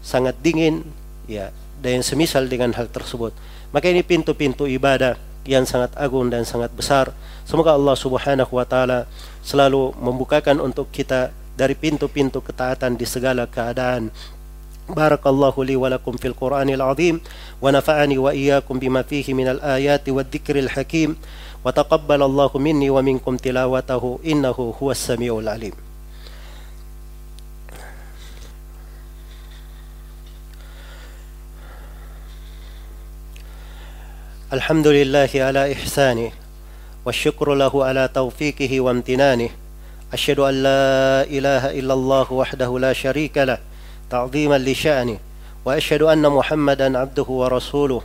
sangat 0.00 0.40
dingin 0.40 0.80
ya 1.28 1.52
dan 1.84 2.00
yang 2.00 2.04
semisal 2.08 2.48
dengan 2.48 2.72
hal 2.72 2.88
tersebut 2.88 3.36
maka 3.76 3.92
ini 3.92 4.00
pintu-pintu 4.00 4.64
ibadah 4.64 5.20
yang 5.46 5.64
sangat 5.64 5.94
agung 5.96 6.26
dan 6.28 6.42
sangat 6.42 6.74
besar. 6.74 7.14
Semoga 7.46 7.78
Allah 7.78 7.94
Subhanahu 7.94 8.50
wa 8.50 8.66
taala 8.66 9.06
selalu 9.40 9.94
membukakan 10.02 10.58
untuk 10.58 10.90
kita 10.90 11.30
dari 11.54 11.72
pintu-pintu 11.78 12.42
ketaatan 12.42 12.98
di 12.98 13.06
segala 13.06 13.46
keadaan. 13.46 14.10
بارك 14.88 15.26
الله 15.26 15.64
لي 15.64 15.76
ولكم 15.76 16.12
في 16.12 16.28
القرآن 16.28 16.68
العظيم 16.70 17.20
ونفعني 17.62 18.18
وإياكم 18.18 18.78
بما 18.78 19.02
فيه 19.02 19.34
من 19.34 19.48
الآيات 19.48 20.08
والذكر 20.08 20.58
الحكيم 20.58 21.16
وتقبل 21.64 22.22
الله 22.22 22.50
مني 22.54 22.90
ومنكم 22.90 23.36
تلاوته 23.36 24.18
إنه 24.26 24.74
هو 24.82 24.90
السميع 24.90 25.38
العليم. 25.38 25.72
الحمد 34.52 34.86
لله 34.86 35.30
على 35.34 35.72
إحسانه 35.72 36.30
والشكر 37.04 37.54
له 37.54 37.84
على 37.84 38.08
توفيقه 38.14 38.80
وامتنانه 38.80 39.50
أشهد 40.12 40.38
أن 40.38 40.54
لا 40.62 41.22
إله 41.22 41.78
إلا 41.78 41.94
الله 41.94 42.32
وحده 42.32 42.78
لا 42.78 42.92
شريك 42.92 43.38
له 43.38 43.58
تعظيما 44.11 44.57
لشأنه 44.57 45.17
وأشهد 45.65 46.01
أن 46.01 46.23
محمدا 46.27 46.97
عبده 46.99 47.23
ورسوله 47.23 48.01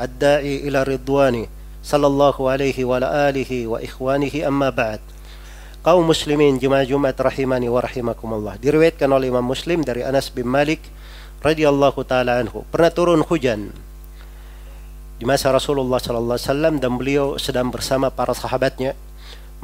الداعي 0.00 0.68
إلى 0.68 0.82
رضوانه 0.82 1.46
صلى 1.82 2.06
الله 2.06 2.36
عليه 2.50 2.78
وعلى 2.84 3.08
آله 3.28 3.66
وإخوانه 3.66 4.34
أما 4.46 4.70
بعد 4.70 5.00
kaum 5.78 6.04
muslimin 6.04 6.58
jemaah 6.60 6.84
Jumat 6.84 7.16
rahimani 7.16 7.70
wa 7.70 7.80
rahimakumullah 7.80 8.60
diriwayatkan 8.60 9.08
oleh 9.08 9.32
Imam 9.32 9.46
Muslim 9.46 9.80
dari 9.86 10.04
Anas 10.04 10.28
bin 10.28 10.44
Malik 10.44 10.84
radhiyallahu 11.40 12.02
taala 12.04 12.42
anhu 12.42 12.66
pernah 12.68 12.92
turun 12.92 13.22
hujan 13.24 13.72
di 15.16 15.24
masa 15.24 15.48
Rasulullah 15.48 15.96
sallallahu 15.96 16.36
alaihi 16.36 16.50
wasallam 16.50 16.74
dan 16.82 16.92
beliau 16.98 17.26
sedang 17.40 17.72
bersama 17.72 18.10
para 18.12 18.34
sahabatnya 18.36 18.98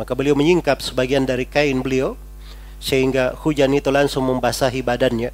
maka 0.01 0.17
beliau 0.17 0.33
menyingkap 0.39 0.81
sebagian 0.81 1.29
dari 1.29 1.45
kain 1.45 1.83
beliau 1.83 2.17
sehingga 2.81 3.35
hujan 3.45 3.75
itu 3.75 3.91
langsung 3.93 4.25
membasahi 4.25 4.81
badannya 4.81 5.29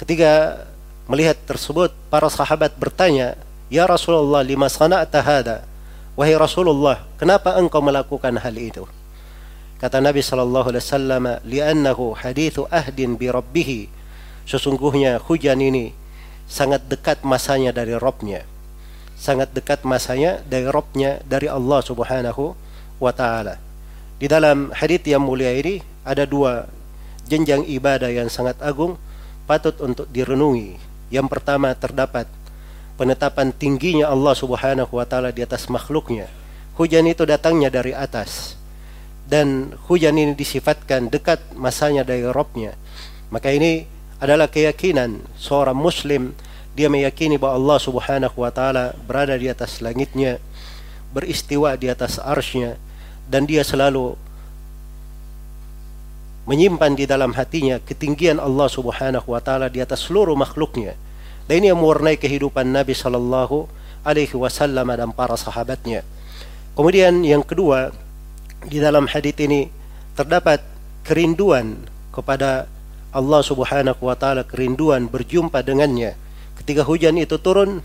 ketika 0.00 0.64
melihat 1.04 1.36
tersebut 1.44 1.92
para 2.08 2.32
sahabat 2.32 2.72
bertanya 2.80 3.36
ya 3.68 3.84
Rasulullah 3.84 4.40
lima 4.40 4.72
sana'ta 4.72 5.20
hada 5.20 5.56
wahai 6.16 6.32
Rasulullah 6.40 7.04
kenapa 7.20 7.60
engkau 7.60 7.84
melakukan 7.84 8.32
hal 8.40 8.56
itu? 8.56 8.88
Kata 9.76 10.00
Nabi 10.00 10.24
sallallahu 10.24 10.72
alaihi 10.72 10.84
wasallam 10.84 11.24
li'annahu 11.44 12.16
hadithu 12.16 12.64
ahdin 12.72 13.20
bi 13.20 13.28
rabbih 13.28 13.92
sesungguhnya 14.48 15.20
hujan 15.20 15.60
ini 15.60 15.92
sangat 16.48 16.84
dekat 16.88 17.20
masanya 17.20 17.72
dari 17.72 17.96
Robnya 17.96 18.44
sangat 19.20 19.52
dekat 19.52 19.84
masanya 19.84 20.40
dari 20.48 20.64
Robnya 20.64 21.20
dari 21.28 21.44
Allah 21.44 21.84
Subhanahu 21.84 22.56
wa 22.96 23.12
taala. 23.12 23.60
Di 24.16 24.24
dalam 24.24 24.72
hadis 24.72 25.04
yang 25.04 25.20
mulia 25.20 25.52
ini 25.52 25.84
ada 26.08 26.24
dua 26.24 26.64
jenjang 27.28 27.68
ibadah 27.68 28.08
yang 28.08 28.32
sangat 28.32 28.56
agung 28.64 28.96
patut 29.50 29.74
untuk 29.82 30.06
direnungi. 30.06 30.78
Yang 31.10 31.26
pertama 31.26 31.74
terdapat 31.74 32.30
penetapan 32.94 33.50
tingginya 33.50 34.06
Allah 34.06 34.38
Subhanahu 34.38 34.94
wa 34.94 35.02
taala 35.02 35.34
di 35.34 35.42
atas 35.42 35.66
makhluknya. 35.66 36.30
Hujan 36.78 37.10
itu 37.10 37.26
datangnya 37.26 37.66
dari 37.66 37.90
atas 37.90 38.54
dan 39.26 39.74
hujan 39.90 40.14
ini 40.14 40.38
disifatkan 40.38 41.10
dekat 41.10 41.42
masanya 41.58 42.06
dari 42.06 42.22
Robnya. 42.22 42.78
Maka 43.34 43.50
ini 43.50 43.90
adalah 44.22 44.46
keyakinan 44.46 45.18
seorang 45.34 45.74
muslim 45.74 46.30
dia 46.78 46.86
meyakini 46.86 47.34
bahwa 47.34 47.58
Allah 47.58 47.78
Subhanahu 47.82 48.36
wa 48.46 48.54
taala 48.54 48.94
berada 49.10 49.34
di 49.34 49.50
atas 49.50 49.82
langitnya, 49.82 50.38
beristiwa 51.10 51.74
di 51.74 51.90
atas 51.90 52.22
arsy 52.22 52.78
dan 53.26 53.50
dia 53.50 53.66
selalu 53.66 54.14
menyimpan 56.50 56.98
di 56.98 57.06
dalam 57.06 57.30
hatinya 57.30 57.78
ketinggian 57.78 58.42
Allah 58.42 58.66
Subhanahu 58.66 59.30
wa 59.30 59.38
taala 59.38 59.70
di 59.70 59.78
atas 59.78 60.10
seluruh 60.10 60.34
makhluknya. 60.34 60.98
Dan 61.46 61.62
ini 61.62 61.70
yang 61.70 61.78
mewarnai 61.78 62.18
kehidupan 62.18 62.66
Nabi 62.66 62.90
sallallahu 62.90 63.70
alaihi 64.02 64.34
wasallam 64.34 64.90
dan 64.90 65.14
para 65.14 65.38
sahabatnya. 65.38 66.02
Kemudian 66.74 67.22
yang 67.22 67.46
kedua, 67.46 67.94
di 68.66 68.82
dalam 68.82 69.06
hadis 69.06 69.38
ini 69.38 69.70
terdapat 70.18 70.58
kerinduan 71.06 71.86
kepada 72.10 72.66
Allah 73.14 73.40
Subhanahu 73.46 74.02
wa 74.02 74.18
taala, 74.18 74.42
kerinduan 74.42 75.06
berjumpa 75.06 75.62
dengannya 75.62 76.18
ketika 76.58 76.82
hujan 76.82 77.14
itu 77.16 77.38
turun 77.38 77.80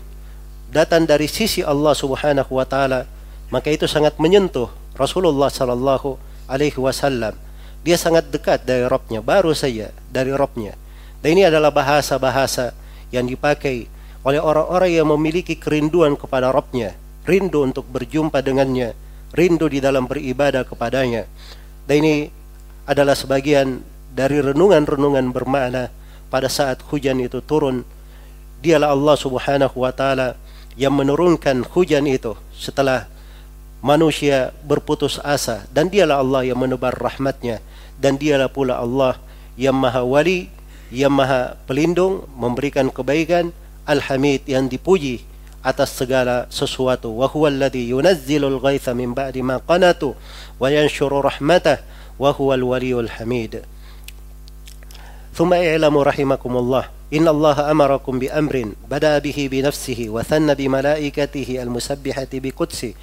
datang 0.74 1.06
dari 1.06 1.30
sisi 1.30 1.62
Allah 1.62 1.94
Subhanahu 1.94 2.50
wa 2.50 2.66
taala 2.66 3.06
maka 3.48 3.70
itu 3.70 3.86
sangat 3.86 4.18
menyentuh 4.18 4.68
Rasulullah 4.98 5.48
sallallahu 5.48 6.18
alaihi 6.50 6.76
wasallam 6.76 7.45
dia 7.86 7.94
sangat 7.94 8.26
dekat 8.34 8.66
dari 8.66 8.82
Robnya 8.82 9.22
baru 9.22 9.54
saja 9.54 9.94
dari 10.10 10.34
Robnya. 10.34 10.74
Dan 11.22 11.38
ini 11.38 11.46
adalah 11.46 11.70
bahasa-bahasa 11.70 12.74
yang 13.14 13.30
dipakai 13.30 13.86
oleh 14.26 14.42
orang-orang 14.42 14.90
yang 14.90 15.06
memiliki 15.06 15.54
kerinduan 15.54 16.18
kepada 16.18 16.50
Robnya. 16.50 16.98
Rindu 17.22 17.62
untuk 17.62 17.86
berjumpa 17.86 18.42
dengannya 18.42 19.06
rindu 19.36 19.68
di 19.68 19.84
dalam 19.84 20.08
beribadah 20.08 20.64
kepadanya. 20.64 21.28
Dan 21.84 22.02
ini 22.02 22.16
adalah 22.88 23.12
sebagian 23.12 23.84
dari 24.16 24.40
renungan-renungan 24.40 25.30
bermakna 25.30 25.92
pada 26.32 26.48
saat 26.48 26.80
hujan 26.88 27.20
itu 27.20 27.44
turun. 27.44 27.84
Dialah 28.64 28.96
Allah 28.96 29.16
Subhanahu 29.20 29.76
wa 29.84 29.92
taala 29.92 30.34
yang 30.74 30.96
menurunkan 30.96 31.68
hujan 31.76 32.08
itu 32.08 32.34
setelah 32.56 33.06
manusia 33.84 34.50
berputus 34.64 35.20
asa. 35.22 35.68
Dan 35.70 35.92
dialah 35.92 36.24
Allah 36.24 36.42
yang 36.48 36.58
menebar 36.58 36.96
rahmatnya 36.96 37.60
dan 38.01 38.17
dialah 38.17 38.49
pula 38.49 38.79
Allah 38.81 39.17
yang 39.59 39.77
maha 39.77 40.01
wali 40.01 40.49
yang 40.91 41.13
maha 41.13 41.55
pelindung 41.69 42.27
memberikan 42.35 42.91
kebaikan 42.91 43.55
al-hamid 43.87 44.43
yang 44.47 44.67
dipuji 44.67 45.23
atas 45.61 45.93
segala 45.93 46.49
sesuatu 46.49 47.13
wa 47.21 47.29
huwa 47.29 47.47
alladhi 47.53 47.93
yunazzilul 47.93 48.57
ghaitha 48.57 48.97
min 48.97 49.13
ba'di 49.13 49.45
ma 49.45 49.61
qanatu 49.61 50.17
wa 50.57 50.67
yanshuru 50.67 51.21
rahmatah 51.21 51.79
wa 52.17 52.33
huwal 52.33 52.75
waliyul 52.75 53.07
hamid 53.07 53.61
ثم 55.31 55.53
اعلموا 55.53 56.03
رحمكم 56.03 56.53
الله 56.57 56.83
إن 57.13 57.27
الله 57.27 57.71
أمركم 57.71 58.19
بأمر 58.19 58.55
بدأ 58.91 59.17
به 59.19 59.47
بنفسه 59.51 59.99
وثن 60.11 60.53
بملائكته 60.53 61.49
المسبحة 61.63 62.31
بقدسه 62.33 62.93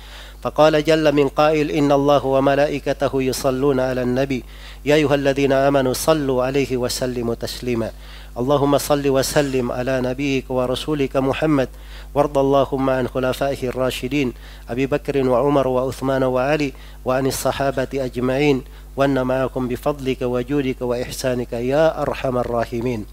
فقال 0.44 0.84
جل 0.84 1.12
من 1.16 1.28
قائل 1.28 1.72
إن 1.72 1.92
الله 1.92 2.26
وملائكته 2.26 3.22
يصلون 3.22 3.80
على 3.80 4.02
النبي. 4.02 4.44
يا 4.86 4.96
أيها 4.96 5.16
الذين 5.16 5.52
آمنوا 5.52 5.94
صلوا 5.94 6.44
عليه 6.44 6.78
وسلموا 6.78 7.36
تسليما. 7.36 7.92
اللهم 8.38 8.78
صل 8.78 9.08
وسلم 9.08 9.72
على 9.72 10.02
نبيك 10.02 10.52
ورسولك 10.52 11.18
محمد. 11.18 11.70
وارض 12.16 12.38
اللهم 12.38 12.90
عن 12.90 13.08
خلفائه 13.08 13.68
الراشدين 13.68 14.34
أبي 14.70 14.86
بكر 14.86 15.28
وعمر 15.28 15.68
وعثمان 15.68 16.24
وعلي 16.24 16.74
وعن 17.06 17.26
الصحابة 17.28 17.88
أجمعين. 17.94 18.62
وأن 18.98 19.24
معكم 19.24 19.68
بفضلك 19.68 20.22
وجودك 20.22 20.82
وإحسانك 20.82 21.54
يا 21.54 22.02
أرحم 22.02 22.38
الراحمين. 22.38 23.06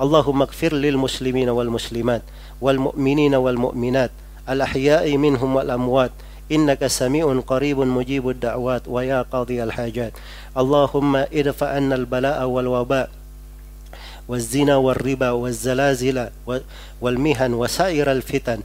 اللهم 0.00 0.42
اغفر 0.42 0.72
للمسلمين 0.74 1.48
والمسلمات 1.48 2.22
والمؤمنين 2.60 3.34
والمؤمنات. 3.34 4.10
الأحياء 4.48 5.16
منهم 5.16 5.56
والأموات. 5.56 6.10
إنك 6.52 6.86
سميع 6.86 7.40
قريب 7.46 7.78
مجيب 7.78 8.28
الدعوات 8.28 8.82
ويا 8.88 9.22
قاضي 9.22 9.62
الحاجات. 9.62 10.12
اللهم 10.56 11.16
ادفع 11.16 11.68
عنا 11.68 11.94
البلاء 11.94 12.44
والوباء 12.44 13.10
والزنا 14.28 14.76
والربا 14.76 15.30
والزلازل 15.30 16.28
والمهن 17.00 17.54
وسائر 17.54 18.12
الفتن. 18.12 18.60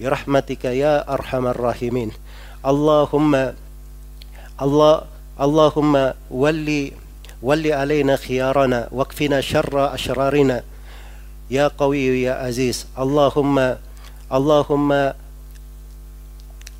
برحمتك 0.00 0.64
يا 0.64 1.12
أرحم 1.14 1.46
الراحمين. 1.46 2.10
اللهم 2.66 3.52
الله 4.62 5.02
اللهم 5.40 6.12
ولي 6.30 6.92
ول 7.42 7.72
علينا 7.72 8.16
خيارنا 8.16 8.88
واكفنا 8.92 9.40
شر 9.40 9.94
أشرارنا. 9.94 10.62
يا 11.50 11.68
قوي 11.68 12.22
يا 12.22 12.32
عزيز. 12.32 12.86
اللهم 12.98 13.76
اللهم 14.32 15.12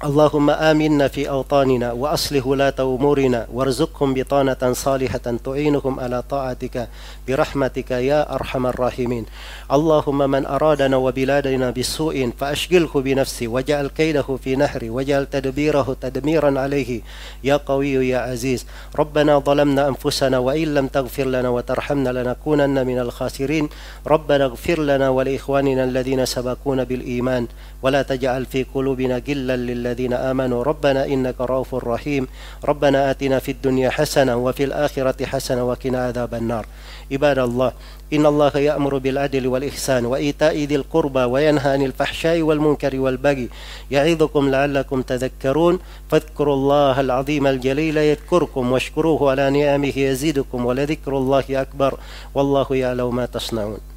اللهم 0.02 0.50
آمنا 0.50 1.08
في 1.08 1.28
أوطاننا 1.30 1.92
وأصلح 1.92 2.46
ولاة 2.46 2.74
أمورنا 2.80 3.46
وارزقهم 3.52 4.14
بطانة 4.14 4.72
صالحة 4.72 5.36
تعينهم 5.44 6.00
على 6.00 6.22
طاعتك 6.30 6.88
برحمتك 7.28 7.90
يا 7.90 8.34
أرحم 8.34 8.66
الراحمين. 8.66 9.26
اللهم 9.72 10.30
من 10.30 10.46
أرادنا 10.46 10.96
وبلادنا 10.96 11.70
بسوء 11.70 12.30
فأشغله 12.38 12.90
بنفسه 12.94 13.48
وجعل 13.48 13.86
كيده 13.86 14.22
في 14.44 14.56
نهره 14.56 14.90
وجعل 14.90 15.26
تدبيره 15.26 15.96
تدميرا 16.00 16.60
عليه. 16.60 17.00
يا 17.44 17.56
قوي 17.56 18.08
يا 18.08 18.18
عزيز 18.18 18.66
ربنا 18.98 19.38
ظلمنا 19.38 19.88
أنفسنا 19.88 20.38
وإن 20.38 20.74
لم 20.74 20.86
تغفر 20.86 21.24
لنا 21.24 21.48
وترحمنا 21.48 22.10
لنكونن 22.10 22.86
من 22.86 22.98
الخاسرين. 22.98 23.68
ربنا 24.06 24.44
اغفر 24.44 24.78
لنا 24.82 25.08
ولإخواننا 25.08 25.84
الذين 25.84 26.26
سبقونا 26.26 26.82
بالإيمان. 26.84 27.46
ولا 27.82 28.02
تجعل 28.02 28.46
في 28.46 28.66
قلوبنا 28.74 29.22
غلا 29.28 29.56
للذين 29.56 29.91
آمنوا. 30.00 30.62
ربنا 30.62 31.06
إنك 31.06 31.40
رؤوف 31.40 31.74
رحيم. 31.74 32.28
ربنا 32.64 33.10
آتنا 33.10 33.38
في 33.38 33.50
الدنيا 33.50 33.90
حسنة 33.90 34.36
وفي 34.36 34.64
الآخرة 34.64 35.26
حسنة 35.26 35.64
وقنا 35.64 36.06
عذاب 36.06 36.34
النار. 36.34 36.66
عباد 37.12 37.38
الله 37.38 37.72
إن 38.12 38.26
الله 38.26 38.52
يأمر 38.56 38.98
بالعدل 38.98 39.46
والإحسان 39.46 40.06
وإيتاء 40.06 40.64
ذي 40.64 40.76
القربى 40.76 41.24
وينهى 41.24 41.72
عن 41.72 41.82
الفحشاء 41.82 42.40
والمنكر 42.40 43.00
والبغي. 43.00 43.48
يعظكم 43.90 44.50
لعلكم 44.50 45.02
تذكرون. 45.02 45.78
فاذكروا 46.10 46.54
الله 46.54 47.00
العظيم 47.00 47.46
الجليل 47.46 47.96
يذكركم 47.96 48.72
واشكروه 48.72 49.30
على 49.30 49.50
نعمه 49.50 49.98
يزيدكم 49.98 50.66
ولذكر 50.66 51.16
الله 51.16 51.44
أكبر. 51.50 51.98
والله 52.34 52.66
يعلم 52.70 53.16
ما 53.16 53.26
تصنعون. 53.26 53.91